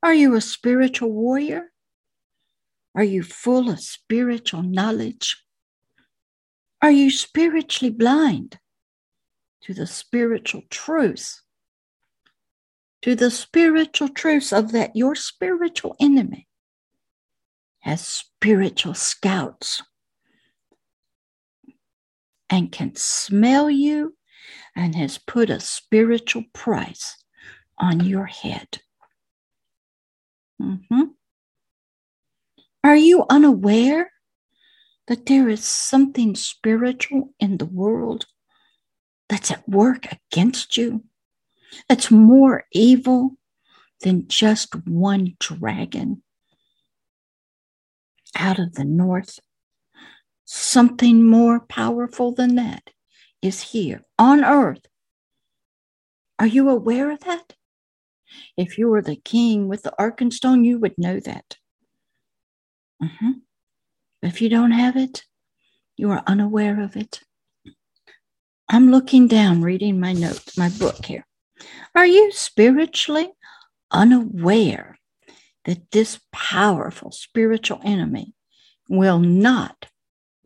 Are 0.01 0.13
you 0.13 0.35
a 0.35 0.41
spiritual 0.41 1.11
warrior? 1.11 1.71
Are 2.95 3.03
you 3.03 3.23
full 3.23 3.69
of 3.69 3.79
spiritual 3.79 4.63
knowledge? 4.63 5.43
Are 6.81 6.91
you 6.91 7.11
spiritually 7.11 7.91
blind 7.91 8.59
to 9.61 9.73
the 9.73 9.87
spiritual 9.87 10.61
truth? 10.69 11.41
To 13.03 13.15
the 13.15 13.31
spiritual 13.31 14.09
truths 14.09 14.51
of 14.51 14.71
that 14.71 14.95
your 14.95 15.15
spiritual 15.15 15.95
enemy 15.99 16.47
has 17.79 18.05
spiritual 18.05 18.93
scouts 18.93 19.81
and 22.49 22.71
can 22.71 22.95
smell 22.95 23.69
you 23.69 24.15
and 24.75 24.95
has 24.95 25.17
put 25.17 25.49
a 25.49 25.59
spiritual 25.59 26.43
price 26.53 27.17
on 27.77 28.01
your 28.05 28.25
head. 28.25 28.79
Mm-hmm. 30.61 31.03
Are 32.83 32.95
you 32.95 33.25
unaware 33.29 34.11
that 35.07 35.25
there 35.25 35.49
is 35.49 35.63
something 35.63 36.35
spiritual 36.35 37.33
in 37.39 37.57
the 37.57 37.65
world 37.65 38.25
that's 39.29 39.51
at 39.51 39.67
work 39.67 40.07
against 40.31 40.77
you, 40.77 41.03
that's 41.89 42.11
more 42.11 42.63
evil 42.71 43.31
than 44.01 44.27
just 44.27 44.75
one 44.87 45.35
dragon 45.39 46.23
out 48.35 48.59
of 48.59 48.73
the 48.73 48.85
north. 48.85 49.39
Something 50.45 51.25
more 51.25 51.59
powerful 51.59 52.33
than 52.33 52.55
that 52.55 52.91
is 53.41 53.61
here 53.61 54.01
on 54.17 54.43
earth. 54.43 54.85
Are 56.39 56.47
you 56.47 56.69
aware 56.69 57.11
of 57.11 57.21
that? 57.21 57.53
If 58.55 58.77
you 58.77 58.87
were 58.87 59.01
the 59.01 59.15
king 59.15 59.67
with 59.67 59.83
the 59.83 59.93
Arkenstone, 59.99 60.63
you 60.65 60.79
would 60.79 60.97
know 60.97 61.19
that. 61.19 61.57
Mm-hmm. 63.01 63.31
If 64.21 64.41
you 64.41 64.49
don't 64.49 64.71
have 64.71 64.95
it, 64.95 65.23
you 65.95 66.11
are 66.11 66.23
unaware 66.27 66.81
of 66.81 66.95
it. 66.95 67.21
I'm 68.69 68.91
looking 68.91 69.27
down, 69.27 69.61
reading 69.61 69.99
my 69.99 70.13
notes, 70.13 70.57
my 70.57 70.69
book 70.69 71.05
here. 71.05 71.26
Are 71.95 72.05
you 72.05 72.31
spiritually 72.31 73.29
unaware 73.91 74.97
that 75.65 75.91
this 75.91 76.19
powerful 76.31 77.11
spiritual 77.11 77.79
enemy 77.83 78.33
will 78.89 79.19
not 79.19 79.87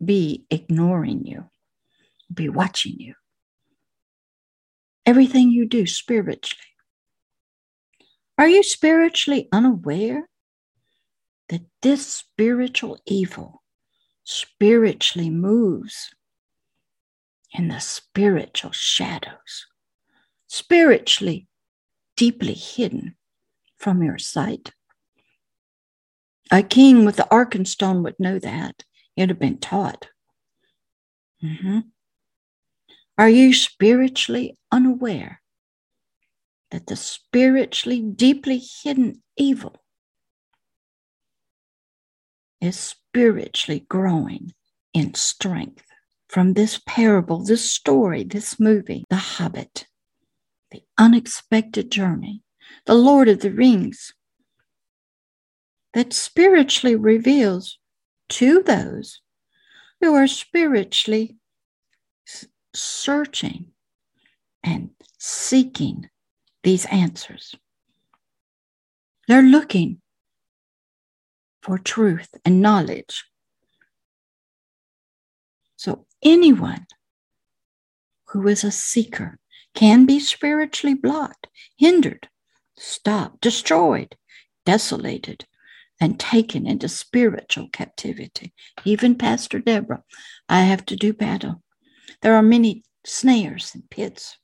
be 0.04 0.44
ignoring 0.50 1.26
you, 1.26 1.44
be 2.32 2.48
watching 2.48 2.96
you? 2.98 3.14
Everything 5.04 5.50
you 5.50 5.66
do 5.66 5.86
spiritually. 5.86 6.60
Are 8.38 8.48
you 8.48 8.62
spiritually 8.62 9.48
unaware 9.52 10.28
that 11.48 11.62
this 11.82 12.06
spiritual 12.06 12.98
evil 13.06 13.62
spiritually 14.24 15.28
moves 15.28 16.14
in 17.52 17.68
the 17.68 17.80
spiritual 17.80 18.72
shadows, 18.72 19.66
spiritually 20.52 21.46
deeply 22.14 22.52
hidden 22.52 23.16
from 23.78 24.02
your 24.02 24.18
sight. 24.18 24.74
A 26.50 26.62
king 26.62 27.06
with 27.06 27.16
the 27.16 27.26
Arkenstone 27.30 28.02
would 28.04 28.20
know 28.20 28.38
that. 28.38 28.84
It 29.16 29.30
had 29.30 29.38
been 29.38 29.56
taught. 29.56 30.08
Mm-hmm. 31.42 31.78
Are 33.16 33.30
you 33.30 33.54
spiritually 33.54 34.58
unaware 34.70 35.40
that 36.70 36.86
the 36.86 36.96
spiritually 36.96 38.02
deeply 38.02 38.60
hidden 38.82 39.22
evil 39.38 39.76
is 42.60 42.78
spiritually 42.78 43.86
growing 43.88 44.52
in 44.92 45.14
strength? 45.14 45.86
From 46.28 46.52
this 46.52 46.78
parable, 46.86 47.42
this 47.42 47.70
story, 47.70 48.22
this 48.22 48.60
movie, 48.60 49.04
The 49.08 49.16
Hobbit, 49.16 49.86
The 50.72 50.82
Unexpected 50.96 51.92
Journey, 51.92 52.42
The 52.86 52.94
Lord 52.94 53.28
of 53.28 53.40
the 53.40 53.50
Rings, 53.50 54.14
that 55.92 56.14
spiritually 56.14 56.96
reveals 56.96 57.78
to 58.30 58.62
those 58.62 59.20
who 60.00 60.14
are 60.14 60.26
spiritually 60.26 61.36
searching 62.74 63.72
and 64.64 64.90
seeking 65.18 66.08
these 66.62 66.86
answers. 66.86 67.54
They're 69.28 69.42
looking 69.42 70.00
for 71.60 71.76
truth 71.76 72.30
and 72.46 72.62
knowledge. 72.62 73.26
So, 75.76 76.06
anyone 76.22 76.86
who 78.28 78.48
is 78.48 78.64
a 78.64 78.70
seeker 78.70 79.38
can 79.74 80.06
be 80.06 80.20
spiritually 80.20 80.94
blocked, 80.94 81.48
hindered, 81.76 82.28
stopped, 82.76 83.40
destroyed, 83.40 84.16
desolated, 84.64 85.46
and 86.00 86.18
taken 86.18 86.66
into 86.66 86.88
spiritual 86.88 87.68
captivity. 87.68 88.52
Even 88.84 89.14
Pastor 89.14 89.60
Deborah, 89.60 90.02
I 90.48 90.62
have 90.62 90.84
to 90.86 90.96
do 90.96 91.12
battle. 91.12 91.62
There 92.20 92.34
are 92.34 92.42
many 92.42 92.84
snares 93.04 93.72
and 93.74 93.88
pits, 93.88 94.36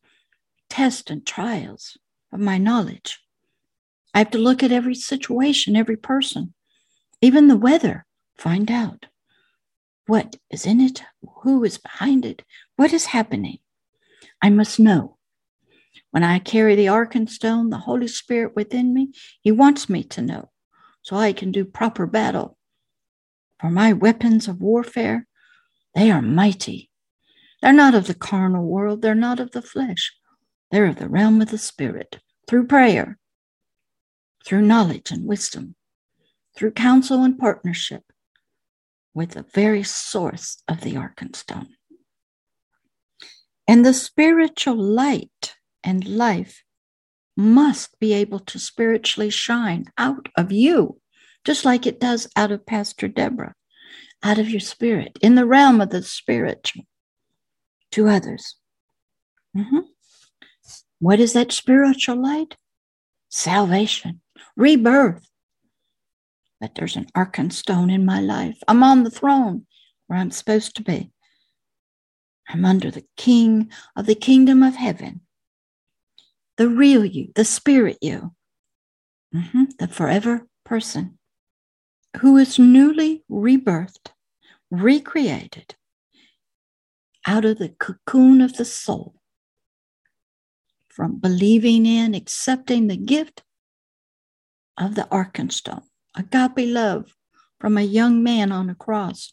tests 0.71 1.11
and 1.11 1.27
trials 1.27 1.97
of 2.33 2.41
my 2.41 2.59
knowledge. 2.59 3.21
I 4.15 4.19
have 4.19 4.31
to 4.31 4.39
look 4.39 4.63
at 4.63 4.73
every 4.73 4.95
situation, 4.95 5.77
every 5.77 5.97
person, 5.97 6.55
even 7.21 7.49
the 7.49 7.57
weather, 7.57 8.07
find 8.37 8.71
out 8.71 9.07
what 10.07 10.37
is 10.51 10.65
in 10.65 10.81
it, 10.81 11.03
who 11.43 11.63
is 11.65 11.79
behind 11.79 12.25
it, 12.25 12.43
what 12.77 12.93
is 12.93 13.07
happening. 13.07 13.59
I 14.41 14.51
must 14.51 14.81
know. 14.81 15.18
When 16.11 16.25
I 16.25 16.39
carry 16.39 16.75
the 16.75 16.87
Arkenstone, 16.87 17.71
the 17.71 17.79
Holy 17.79 18.09
Spirit 18.09 18.57
within 18.57 18.95
me, 18.95 19.13
He 19.41 19.53
wants 19.53 19.89
me 19.89 20.03
to 20.05 20.23
know 20.23 20.51
so 21.03 21.17
I 21.17 21.33
can 21.33 21.53
do 21.53 21.65
proper 21.65 22.07
battle. 22.07 22.59
For 23.61 23.71
my 23.71 23.93
weapons 23.93 24.47
of 24.47 24.61
warfare, 24.61 25.27
they 25.95 26.11
are 26.11 26.23
mighty. 26.23 26.91
They're 27.63 27.73
not 27.73 27.95
of 27.95 28.07
the 28.07 28.15
carnal 28.15 28.65
world, 28.65 29.03
they're 29.03 29.15
not 29.15 29.41
of 29.41 29.53
the 29.53 29.63
flesh, 29.63 30.13
they're 30.71 30.87
of 30.87 30.97
the 30.97 31.09
realm 31.09 31.41
of 31.41 31.51
the 31.51 31.59
Spirit 31.59 32.21
through 32.47 32.67
prayer, 32.67 33.19
through 34.45 34.63
knowledge 34.63 35.11
and 35.11 35.27
wisdom, 35.27 35.75
through 36.55 36.73
counsel 36.73 37.25
and 37.25 37.39
partnership 37.39 38.05
with 39.15 39.31
the 39.31 39.47
very 39.55 39.83
source 39.83 40.63
of 40.69 40.83
the 40.83 40.95
Arkenstone. 40.95 41.69
And 43.67 43.85
the 43.85 43.93
spiritual 43.93 44.77
light 44.77 45.57
and 45.83 46.07
life 46.07 46.63
must 47.37 47.99
be 48.01 48.13
able 48.13 48.41
to 48.41 48.59
spiritually 48.59 49.31
shine 49.31 49.87
out 49.97 50.29
of 50.37 50.51
you, 50.51 51.01
just 51.45 51.65
like 51.65 51.87
it 51.87 52.01
does 52.01 52.29
out 52.35 52.51
of 52.51 52.67
Pastor 52.67 53.07
Deborah, 53.07 53.55
out 54.23 54.39
of 54.39 54.51
your 54.51 54.61
spirit, 54.61 55.17
in 55.23 55.37
the 55.37 55.47
realm 55.47 55.81
of 55.81 55.91
the 55.91 56.03
spiritual 56.03 56.85
to 57.93 58.09
others. 58.09 58.57
Mm-hmm. 59.57 59.81
What 60.99 61.21
is 61.21 61.33
that 61.35 61.53
spiritual 61.53 62.21
light? 62.21 62.57
Salvation, 63.29 64.21
rebirth. 64.57 65.29
But 66.61 66.75
there's 66.75 66.97
an 66.97 67.07
Arkenstone 67.17 67.93
in 67.93 68.05
my 68.05 68.21
life. 68.21 68.59
I'm 68.67 68.83
on 68.83 69.05
the 69.05 69.11
throne 69.11 69.67
where 70.09 70.19
I'm 70.19 70.33
supposed 70.33 70.75
to 70.77 70.83
be. 70.83 71.13
I'm 72.49 72.65
under 72.65 72.91
the 72.91 73.05
King 73.17 73.71
of 73.95 74.07
the 74.07 74.17
kingdom 74.17 74.65
of 74.65 74.75
heaven 74.75 75.21
the 76.59 76.69
real 76.69 77.05
you, 77.05 77.31
the 77.37 77.45
spirit 77.45 77.97
you, 78.03 78.35
mm-hmm, 79.35 79.65
the 79.79 79.87
forever 79.87 80.47
person 80.65 81.19
who 82.19 82.37
is 82.37 82.59
newly 82.59 83.25
rebirthed, 83.31 84.11
recreated 84.71 85.77
out 87.27 87.45
of 87.45 87.59
the 87.59 87.69
cocoon 87.69 88.41
of 88.41 88.57
the 88.57 88.65
soul 88.65 89.15
from 90.89 91.21
believing 91.21 91.87
in, 91.87 92.13
accepting 92.13 92.89
the 92.89 92.97
gift 92.97 93.45
of 94.77 94.97
the 94.97 95.07
Arkenstone, 95.13 95.85
agape 96.17 96.69
love 96.69 97.15
from 97.61 97.79
a 97.79 97.83
young 97.83 98.23
man 98.23 98.51
on 98.51 98.69
a 98.69 98.75
cross 98.75 99.33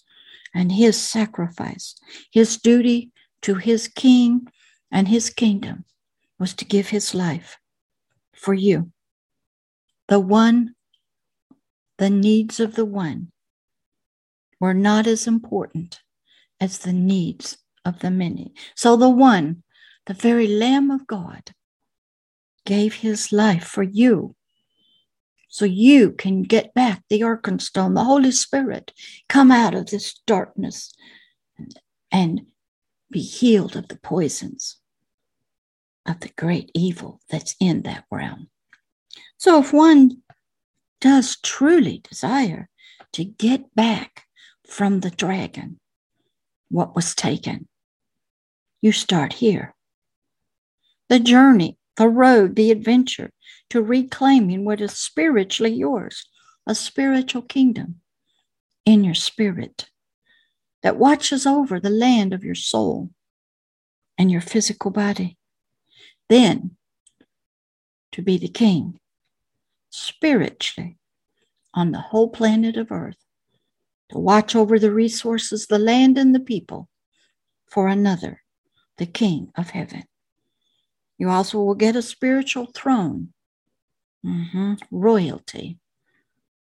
and 0.53 0.71
his 0.71 0.95
sacrifice, 0.95 1.95
his 2.31 2.57
duty 2.57 3.11
to 3.41 3.55
his 3.55 3.88
king 3.88 4.47
and 4.91 5.07
his 5.07 5.31
kingdom 5.31 5.85
was 6.39 6.54
to 6.56 6.65
give 6.65 6.89
his 6.89 7.13
life 7.13 7.58
for 8.34 8.54
you. 8.54 8.91
The 10.08 10.19
one, 10.19 10.76
the 11.98 12.10
needs 12.10 12.60
of 12.60 12.76
the 12.76 12.86
one 12.86 13.32
were 14.60 14.74
not 14.74 15.08
as 15.08 15.28
important 15.28 16.02
as 16.60 16.80
the 16.80 16.93
needs 16.93 17.58
of 17.84 18.00
the 18.00 18.12
many. 18.12 18.54
So 18.76 18.95
the 18.95 19.10
one, 19.10 19.63
the 20.06 20.13
very 20.13 20.48
Lamb 20.48 20.91
of 20.91 21.08
God, 21.08 21.51
gave 22.66 22.95
his 22.95 23.32
life 23.32 23.64
for 23.64 23.84
you. 23.84 24.36
So 25.49 25.66
you 25.66 26.12
can 26.12 26.43
get 26.43 26.74
back 26.74 27.03
the 27.09 27.22
Arkenstone, 27.22 27.95
the 27.95 28.03
Holy 28.03 28.32
Spirit, 28.32 28.91
come 29.30 29.51
out 29.51 29.74
of 29.74 29.88
this 29.88 30.20
darkness 30.26 30.93
and, 31.57 31.80
and 32.12 32.41
be 33.09 33.22
healed 33.22 33.76
of 33.76 33.88
the 33.88 33.97
poisons 33.97 34.78
of 36.06 36.20
the 36.20 36.30
great 36.38 36.72
evil 36.74 37.20
that's 37.30 37.56
in 37.60 37.82
that 37.84 38.06
realm. 38.12 38.49
So 39.38 39.60
if 39.60 39.74
one 39.74 40.22
does 41.01 41.38
truly 41.41 42.01
desire 42.10 42.70
to 43.14 43.24
get 43.24 43.74
back 43.76 44.24
from 44.68 44.99
the 44.99 45.12
dragon 45.12 45.80
what 46.70 46.95
was 46.95 47.16
taken, 47.16 47.68
you 48.82 48.91
start 48.91 49.34
here. 49.34 49.76
The 51.10 51.20
journey, 51.20 51.78
the 51.97 52.10
road, 52.10 52.56
the 52.56 52.72
adventure 52.72 53.32
to 53.70 53.82
reclaiming 53.82 54.66
what 54.66 54.82
is 54.82 54.93
spiritually 54.93 55.74
yours, 55.74 56.28
a 56.68 56.76
spiritual 56.76 57.41
kingdom 57.43 58.01
in 58.86 59.03
your 59.03 59.14
spirit 59.14 59.89
that 60.84 60.97
watches 60.97 61.45
over 61.45 61.80
the 61.80 61.89
land 61.89 62.34
of 62.34 62.43
your 62.43 62.56
soul 62.56 63.10
and 64.18 64.32
your 64.32 64.41
physical 64.41 64.91
body 64.91 65.38
then 66.30 66.76
to 68.11 68.21
be 68.21 68.38
the 68.38 68.47
king 68.47 68.99
spiritually 69.89 70.97
on 71.73 71.91
the 71.91 71.99
whole 71.99 72.30
planet 72.30 72.78
of 72.78 72.91
Earth 72.91 73.17
to 74.09 74.17
watch 74.17 74.55
over 74.55 74.80
the 74.80 74.91
resources, 74.91 75.67
the 75.67 75.80
land, 75.80 76.17
and 76.17 76.34
the 76.34 76.39
people 76.39 76.89
for 77.67 77.88
another, 77.88 78.41
the 78.97 79.05
King 79.05 79.51
of 79.57 79.71
Heaven. 79.71 80.03
You 81.17 81.30
also 81.30 81.61
will 81.61 81.76
get 81.76 81.95
a 81.95 82.01
spiritual 82.01 82.67
throne, 82.76 83.34
mm-hmm. 84.26 84.76
royalty. 84.91 85.80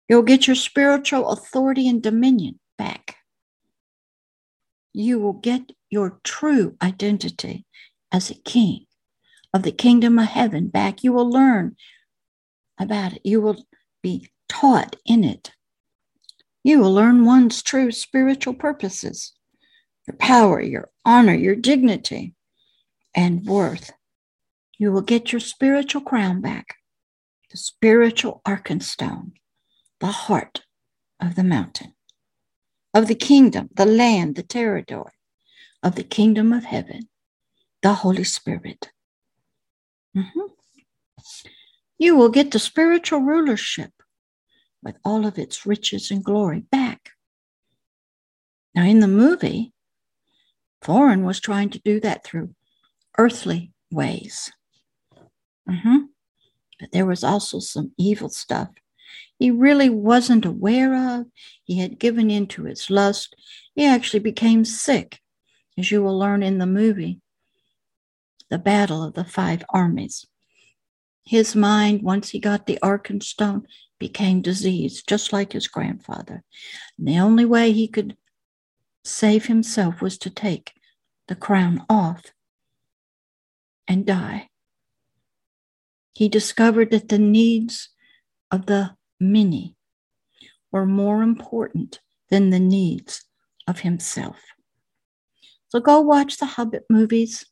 You'll 0.08 0.24
get 0.24 0.48
your 0.48 0.56
spiritual 0.56 1.30
authority 1.30 1.88
and 1.88 2.02
dominion 2.02 2.60
back. 2.78 3.18
You 4.94 5.20
will 5.20 5.34
get 5.34 5.72
your 5.90 6.20
true 6.24 6.78
identity 6.82 7.66
as 8.12 8.30
a 8.30 8.36
king 8.36 8.86
of 9.56 9.64
the 9.64 9.72
kingdom 9.72 10.20
of 10.20 10.28
heaven 10.28 10.68
back. 10.68 11.02
You 11.02 11.14
will 11.14 11.30
learn 11.30 11.78
about 12.78 13.14
it. 13.14 13.22
You 13.24 13.40
will 13.40 13.66
be 14.04 14.30
taught 14.50 14.98
in 15.06 15.24
it. 15.24 15.54
You 16.62 16.80
will 16.80 16.94
learn 16.94 17.24
one's 17.24 17.64
true 17.64 17.92
spiritual 17.92 18.54
purposes, 18.54 19.32
your 20.06 20.18
power, 20.18 20.62
your 20.62 20.90
honor, 21.06 21.34
your 21.34 21.56
dignity, 21.56 22.34
and 23.16 23.46
worth. 23.46 23.94
You 24.78 24.92
will 24.92 25.02
get 25.02 25.32
your 25.32 25.40
spiritual 25.40 26.02
crown 26.02 26.42
back, 26.42 26.76
the 27.50 27.56
spiritual 27.56 28.42
arkenstone, 28.46 29.32
the 30.02 30.08
heart 30.08 30.64
of 31.22 31.36
the 31.36 31.46
mountain, 31.46 31.94
of 32.94 33.08
the 33.08 33.16
kingdom, 33.16 33.70
the 33.74 33.86
land, 33.86 34.36
the 34.36 34.44
territory 34.44 35.14
of 35.82 35.96
the 35.96 36.04
kingdom 36.04 36.52
of 36.52 36.66
heaven, 36.66 37.08
the 37.82 37.94
Holy 37.94 38.26
Spirit. 38.26 38.90
Mm-hmm. 40.16 40.42
You 41.98 42.16
will 42.16 42.30
get 42.30 42.52
the 42.52 42.60
spiritual 42.60 43.22
rulership 43.22 43.92
with 44.84 44.96
all 45.04 45.26
of 45.26 45.38
its 45.38 45.66
riches 45.66 46.12
and 46.12 46.24
glory 46.24 46.62
back. 46.72 47.12
Now, 48.74 48.84
in 48.84 49.00
the 49.00 49.08
movie, 49.08 49.74
Thorin 50.84 51.24
was 51.24 51.40
trying 51.40 51.70
to 51.72 51.80
do 51.80 52.00
that 52.02 52.24
through 52.24 52.54
earthly 53.18 53.72
ways. 53.92 54.52
Mm-hmm. 55.70 55.98
But 56.80 56.92
there 56.92 57.06
was 57.06 57.24
also 57.24 57.60
some 57.60 57.94
evil 57.98 58.30
stuff 58.30 58.70
he 59.38 59.52
really 59.52 59.90
wasn't 59.90 60.46
aware 60.46 61.20
of. 61.20 61.26
He 61.64 61.80
had 61.80 62.00
given 62.00 62.32
in 62.32 62.48
to 62.48 62.64
his 62.64 62.90
lust. 62.90 63.36
He 63.76 63.86
actually 63.86 64.22
became 64.22 64.64
sick, 64.64 65.20
as 65.78 65.92
you 65.92 66.02
will 66.02 66.18
learn 66.18 66.42
in 66.42 66.58
the 66.58 66.66
movie, 66.66 67.20
The 68.50 68.58
Battle 68.58 69.04
of 69.04 69.14
the 69.14 69.26
Five 69.26 69.64
Armies. 69.70 70.26
His 71.26 71.56
mind, 71.56 72.04
once 72.04 72.30
he 72.30 72.40
got 72.40 72.68
the 72.68 72.78
Arkenstone, 72.84 73.66
became 74.00 74.42
diseased, 74.42 75.08
just 75.08 75.34
like 75.34 75.54
his 75.54 75.68
grandfather. 75.68 76.44
And 76.98 77.08
the 77.08 77.18
only 77.18 77.46
way 77.46 77.72
he 77.72 77.88
could 77.88 78.16
save 79.04 79.46
himself 79.46 80.02
was 80.02 80.18
to 80.20 80.30
take 80.30 80.74
the 81.28 81.36
crown 81.36 81.84
off 81.90 82.32
and 83.88 84.06
die. 84.06 84.50
He 86.14 86.30
discovered 86.30 86.92
that 86.92 87.10
the 87.10 87.20
needs 87.20 87.90
of 88.52 88.68
the 88.68 88.96
many 89.20 89.76
were 90.72 90.86
more 90.86 91.24
important 91.24 92.00
than 92.30 92.50
the 92.50 92.60
needs 92.60 93.24
of 93.68 93.80
himself. 93.80 94.38
So 95.70 95.80
go 95.80 96.02
watch 96.02 96.38
the 96.38 96.46
Hobbit 96.46 96.86
movies, 96.90 97.46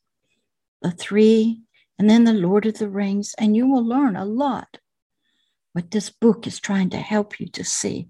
the 0.84 0.92
three, 0.92 1.62
and 1.98 2.10
then 2.10 2.26
the 2.26 2.34
Lord 2.34 2.66
of 2.66 2.78
the 2.78 2.90
Rings, 2.90 3.34
and 3.40 3.56
you 3.56 3.68
will 3.68 3.84
learn 3.84 4.16
a 4.16 4.26
lot 4.26 4.78
what 5.72 5.90
this 5.90 6.12
book 6.12 6.46
is 6.46 6.60
trying 6.60 6.92
to 6.92 6.98
help 6.98 7.40
you 7.40 7.48
to 7.48 7.64
see. 7.64 8.10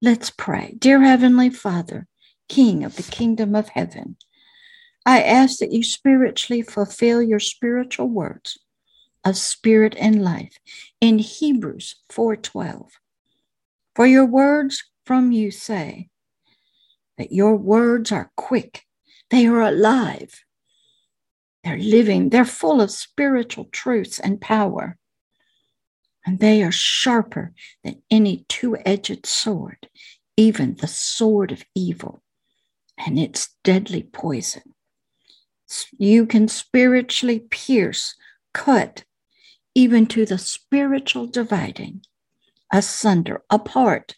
Let's 0.00 0.30
pray. 0.30 0.76
Dear 0.78 1.02
Heavenly 1.02 1.50
Father, 1.50 2.06
King 2.48 2.84
of 2.84 2.96
the 2.96 3.02
kingdom 3.02 3.54
of 3.54 3.68
heaven, 3.68 4.16
I 5.04 5.22
ask 5.22 5.58
that 5.58 5.72
you 5.72 5.82
spiritually 5.82 6.62
fulfill 6.62 7.22
your 7.22 7.40
spiritual 7.40 8.08
words 8.08 8.58
of 9.24 9.36
spirit 9.36 9.94
and 9.98 10.24
life 10.24 10.56
in 11.00 11.18
Hebrews 11.18 11.96
4:12. 12.08 12.92
For 13.94 14.06
your 14.06 14.24
words 14.24 14.84
from 15.04 15.32
you 15.32 15.50
say 15.50 16.08
that 17.18 17.32
your 17.32 17.56
words 17.56 18.12
are 18.12 18.32
quick, 18.36 18.84
they 19.30 19.46
are 19.46 19.60
alive. 19.60 20.44
They're 21.64 21.78
living, 21.78 22.30
they're 22.30 22.44
full 22.44 22.80
of 22.80 22.90
spiritual 22.90 23.66
truths 23.66 24.18
and 24.18 24.40
power 24.40 24.96
and 26.24 26.38
they 26.38 26.62
are 26.62 26.72
sharper 26.72 27.52
than 27.82 28.02
any 28.10 28.44
two 28.48 28.76
edged 28.84 29.26
sword, 29.26 29.88
even 30.36 30.76
the 30.76 30.86
sword 30.86 31.52
of 31.52 31.64
evil, 31.74 32.22
and 32.98 33.18
its 33.18 33.54
deadly 33.64 34.02
poison. 34.02 34.74
You 35.98 36.26
can 36.26 36.48
spiritually 36.48 37.40
pierce, 37.50 38.14
cut, 38.52 39.04
even 39.74 40.06
to 40.06 40.26
the 40.26 40.38
spiritual 40.38 41.26
dividing, 41.26 42.02
asunder, 42.72 43.42
apart 43.48 44.16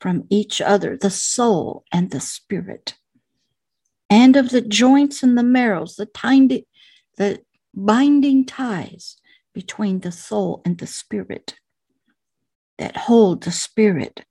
from 0.00 0.26
each 0.28 0.60
other, 0.60 0.96
the 0.96 1.10
soul 1.10 1.84
and 1.92 2.10
the 2.10 2.20
spirit, 2.20 2.96
and 4.08 4.36
of 4.36 4.50
the 4.50 4.60
joints 4.60 5.22
and 5.22 5.36
the 5.36 5.42
marrows, 5.42 5.96
the 5.96 6.06
tiny, 6.06 6.66
the 7.16 7.40
binding 7.74 8.44
ties 8.44 9.16
between 9.52 10.00
the 10.00 10.12
soul 10.12 10.62
and 10.64 10.78
the 10.78 10.86
spirit 10.86 11.54
that 12.78 12.96
hold 12.96 13.42
the 13.42 13.52
spirit 13.52 14.24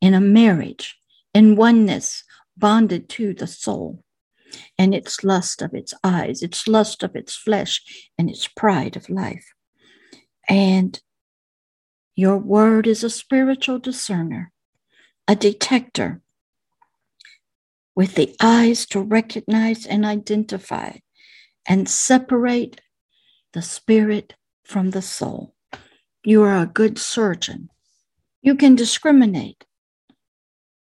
in 0.00 0.14
a 0.14 0.20
marriage, 0.20 0.96
in 1.34 1.56
oneness, 1.56 2.24
bonded 2.56 3.08
to 3.08 3.32
the 3.34 3.46
soul 3.46 4.04
and 4.78 4.94
its 4.94 5.22
lust 5.24 5.62
of 5.62 5.74
its 5.74 5.94
eyes, 6.02 6.42
its 6.42 6.66
lust 6.66 7.02
of 7.02 7.14
its 7.14 7.34
flesh, 7.34 8.10
and 8.18 8.28
its 8.28 8.48
pride 8.48 8.96
of 8.96 9.08
life. 9.08 9.52
And 10.48 11.00
your 12.16 12.38
word 12.38 12.86
is 12.86 13.04
a 13.04 13.10
spiritual 13.10 13.78
discerner, 13.78 14.52
a 15.28 15.36
detector 15.36 16.20
with 17.94 18.14
the 18.14 18.34
eyes 18.40 18.86
to 18.86 19.00
recognize 19.00 19.86
and 19.86 20.04
identify 20.04 20.92
and 21.66 21.88
separate 21.88 22.80
the 23.52 23.62
spirit 23.62 24.34
from 24.64 24.90
the 24.90 25.02
soul. 25.02 25.54
You 26.24 26.42
are 26.42 26.62
a 26.62 26.66
good 26.66 26.98
surgeon. 26.98 27.68
You 28.42 28.54
can 28.54 28.74
discriminate. 28.74 29.64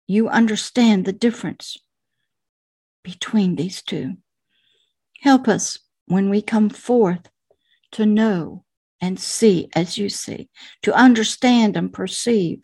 You 0.07 0.27
understand 0.27 1.05
the 1.05 1.13
difference 1.13 1.77
between 3.03 3.55
these 3.55 3.81
two. 3.81 4.17
Help 5.21 5.47
us 5.47 5.79
when 6.07 6.29
we 6.29 6.41
come 6.41 6.69
forth 6.69 7.29
to 7.93 8.05
know 8.05 8.63
and 8.99 9.19
see 9.19 9.69
as 9.75 9.97
you 9.97 10.09
see, 10.09 10.49
to 10.83 10.93
understand 10.93 11.75
and 11.75 11.91
perceive 11.91 12.61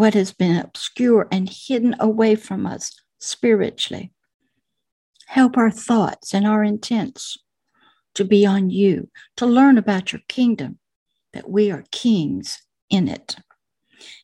what 0.00 0.14
has 0.14 0.32
been 0.32 0.56
obscure 0.56 1.28
and 1.30 1.50
hidden 1.50 1.94
away 2.00 2.34
from 2.34 2.66
us 2.66 2.98
spiritually. 3.18 4.10
Help 5.26 5.58
our 5.58 5.70
thoughts 5.70 6.32
and 6.32 6.46
our 6.46 6.64
intents 6.64 7.36
to 8.14 8.24
be 8.24 8.46
on 8.46 8.70
you, 8.70 9.10
to 9.36 9.44
learn 9.44 9.76
about 9.76 10.10
your 10.10 10.22
kingdom, 10.26 10.78
that 11.34 11.50
we 11.50 11.70
are 11.70 11.84
kings 11.92 12.62
in 12.88 13.08
it. 13.08 13.36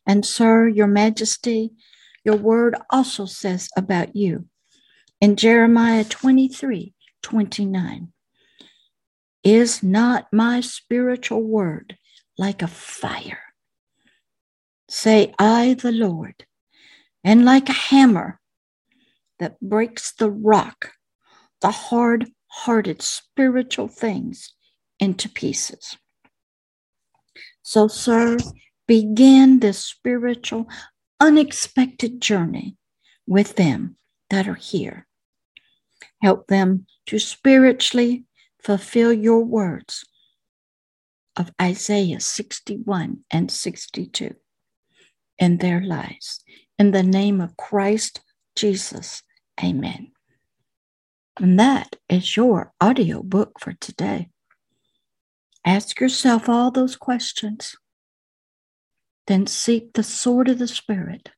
And, 0.07 0.25
sir, 0.25 0.67
your 0.67 0.87
majesty, 0.87 1.73
your 2.25 2.37
word 2.37 2.75
also 2.89 3.27
says 3.27 3.69
about 3.77 4.15
you 4.15 4.47
in 5.21 5.35
Jeremiah 5.35 6.03
23 6.03 6.95
29, 7.21 8.13
is 9.43 9.83
not 9.83 10.25
my 10.33 10.59
spiritual 10.59 11.43
word 11.43 11.97
like 12.35 12.63
a 12.63 12.67
fire? 12.67 13.46
Say, 14.89 15.33
I, 15.37 15.73
the 15.73 15.91
Lord, 15.91 16.45
and 17.23 17.43
like 17.43 17.69
a 17.69 17.73
hammer 17.73 18.39
that 19.39 19.59
breaks 19.59 20.13
the 20.13 20.31
rock, 20.31 20.91
the 21.61 21.71
hard 21.71 22.31
hearted 22.47 23.01
spiritual 23.01 23.87
things 23.87 24.53
into 24.99 25.29
pieces. 25.29 25.97
So, 27.61 27.87
sir, 27.87 28.37
begin 28.87 29.59
this 29.59 29.83
spiritual, 29.83 30.67
unexpected 31.19 32.21
journey 32.21 32.77
with 33.27 33.55
them 33.57 33.97
that 34.29 34.47
are 34.47 34.55
here. 34.55 35.05
Help 36.21 36.47
them 36.47 36.85
to 37.07 37.19
spiritually 37.19 38.23
fulfill 38.63 39.11
your 39.11 39.43
words 39.43 40.05
of 41.35 41.51
Isaiah 41.61 42.19
61 42.19 43.23
and 43.29 43.51
62 43.51 44.35
in 45.39 45.57
their 45.57 45.81
lives. 45.81 46.43
In 46.79 46.91
the 46.91 47.03
name 47.03 47.41
of 47.41 47.57
Christ 47.57 48.21
Jesus, 48.55 49.23
amen. 49.63 50.11
And 51.39 51.59
that 51.59 51.95
is 52.09 52.35
your 52.35 52.73
audio 52.81 53.21
book 53.21 53.59
for 53.59 53.73
today. 53.73 54.29
Ask 55.65 55.99
yourself 55.99 56.49
all 56.49 56.71
those 56.71 56.95
questions. 56.95 57.75
Then 59.27 59.45
seek 59.45 59.93
the 59.93 60.03
sword 60.03 60.47
of 60.49 60.57
the 60.57 60.67
Spirit, 60.67 61.29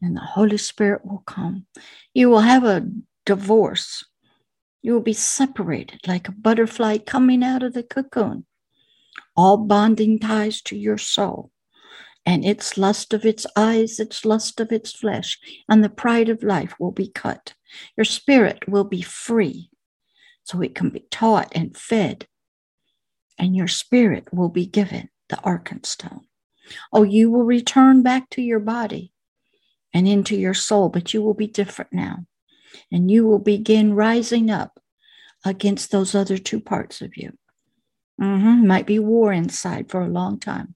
and 0.00 0.16
the 0.16 0.20
Holy 0.20 0.56
Spirit 0.56 1.04
will 1.04 1.24
come. 1.26 1.66
You 2.14 2.30
will 2.30 2.40
have 2.40 2.64
a 2.64 2.88
divorce. 3.26 4.04
You 4.80 4.94
will 4.94 5.02
be 5.02 5.12
separated 5.12 6.00
like 6.06 6.28
a 6.28 6.32
butterfly 6.32 6.98
coming 6.98 7.42
out 7.42 7.62
of 7.62 7.74
the 7.74 7.82
cocoon. 7.82 8.46
All 9.36 9.56
bonding 9.56 10.18
ties 10.18 10.62
to 10.62 10.76
your 10.76 10.98
soul 10.98 11.50
and 12.26 12.44
its 12.44 12.76
lust 12.76 13.12
of 13.12 13.24
its 13.24 13.46
eyes, 13.56 13.98
its 13.98 14.24
lust 14.24 14.60
of 14.60 14.72
its 14.72 14.92
flesh, 14.92 15.38
and 15.68 15.82
the 15.82 15.88
pride 15.88 16.28
of 16.28 16.42
life 16.42 16.74
will 16.78 16.92
be 16.92 17.08
cut. 17.08 17.54
Your 17.96 18.04
spirit 18.04 18.68
will 18.68 18.84
be 18.84 19.02
free 19.02 19.70
so 20.42 20.60
it 20.60 20.74
can 20.74 20.90
be 20.90 21.04
taught 21.10 21.52
and 21.54 21.76
fed, 21.76 22.26
and 23.38 23.56
your 23.56 23.68
spirit 23.68 24.32
will 24.32 24.48
be 24.48 24.66
given 24.66 25.08
the 25.28 25.36
Arkenstone. 25.36 26.22
Oh, 26.92 27.02
you 27.02 27.30
will 27.30 27.44
return 27.44 28.02
back 28.02 28.28
to 28.30 28.42
your 28.42 28.60
body 28.60 29.12
and 29.92 30.06
into 30.06 30.36
your 30.36 30.54
soul, 30.54 30.88
but 30.88 31.14
you 31.14 31.22
will 31.22 31.34
be 31.34 31.46
different 31.46 31.92
now. 31.92 32.26
And 32.92 33.10
you 33.10 33.26
will 33.26 33.38
begin 33.38 33.94
rising 33.94 34.50
up 34.50 34.80
against 35.44 35.90
those 35.90 36.14
other 36.14 36.38
two 36.38 36.60
parts 36.60 37.00
of 37.00 37.16
you. 37.16 37.32
Mm-hmm. 38.20 38.66
Might 38.66 38.86
be 38.86 38.98
war 38.98 39.32
inside 39.32 39.90
for 39.90 40.02
a 40.02 40.08
long 40.08 40.38
time, 40.38 40.74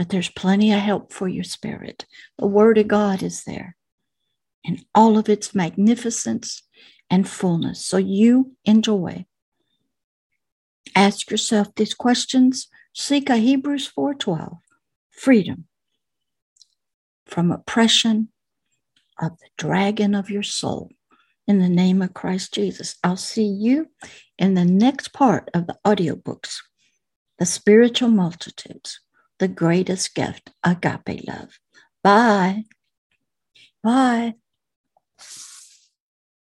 but 0.00 0.08
there's 0.08 0.30
plenty 0.30 0.72
of 0.72 0.80
help 0.80 1.12
for 1.12 1.28
your 1.28 1.44
spirit. 1.44 2.06
The 2.38 2.46
Word 2.46 2.78
of 2.78 2.88
God 2.88 3.22
is 3.22 3.44
there 3.44 3.76
in 4.64 4.80
all 4.94 5.18
of 5.18 5.28
its 5.28 5.54
magnificence 5.54 6.62
and 7.10 7.28
fullness. 7.28 7.84
So 7.84 7.98
you 7.98 8.56
enjoy. 8.64 9.26
Ask 10.96 11.30
yourself 11.30 11.74
these 11.74 11.92
questions. 11.92 12.68
Seek 12.94 13.28
a 13.28 13.36
Hebrews 13.36 13.88
4:12. 13.88 14.60
Freedom 15.10 15.68
from 17.26 17.52
oppression 17.52 18.30
of 19.18 19.38
the 19.38 19.50
dragon 19.58 20.14
of 20.14 20.30
your 20.30 20.42
soul 20.42 20.90
in 21.46 21.58
the 21.58 21.68
name 21.68 22.00
of 22.00 22.14
Christ 22.14 22.54
Jesus. 22.54 22.96
I'll 23.04 23.18
see 23.18 23.44
you 23.44 23.90
in 24.38 24.54
the 24.54 24.64
next 24.64 25.12
part 25.12 25.50
of 25.52 25.66
the 25.66 25.78
audiobooks, 25.84 26.56
The 27.38 27.44
Spiritual 27.44 28.08
Multitudes, 28.08 29.00
the 29.40 29.48
greatest 29.48 30.14
gift, 30.14 30.52
agape 30.64 31.26
love. 31.26 31.58
Bye. 32.04 32.64
Bye. 33.82 34.34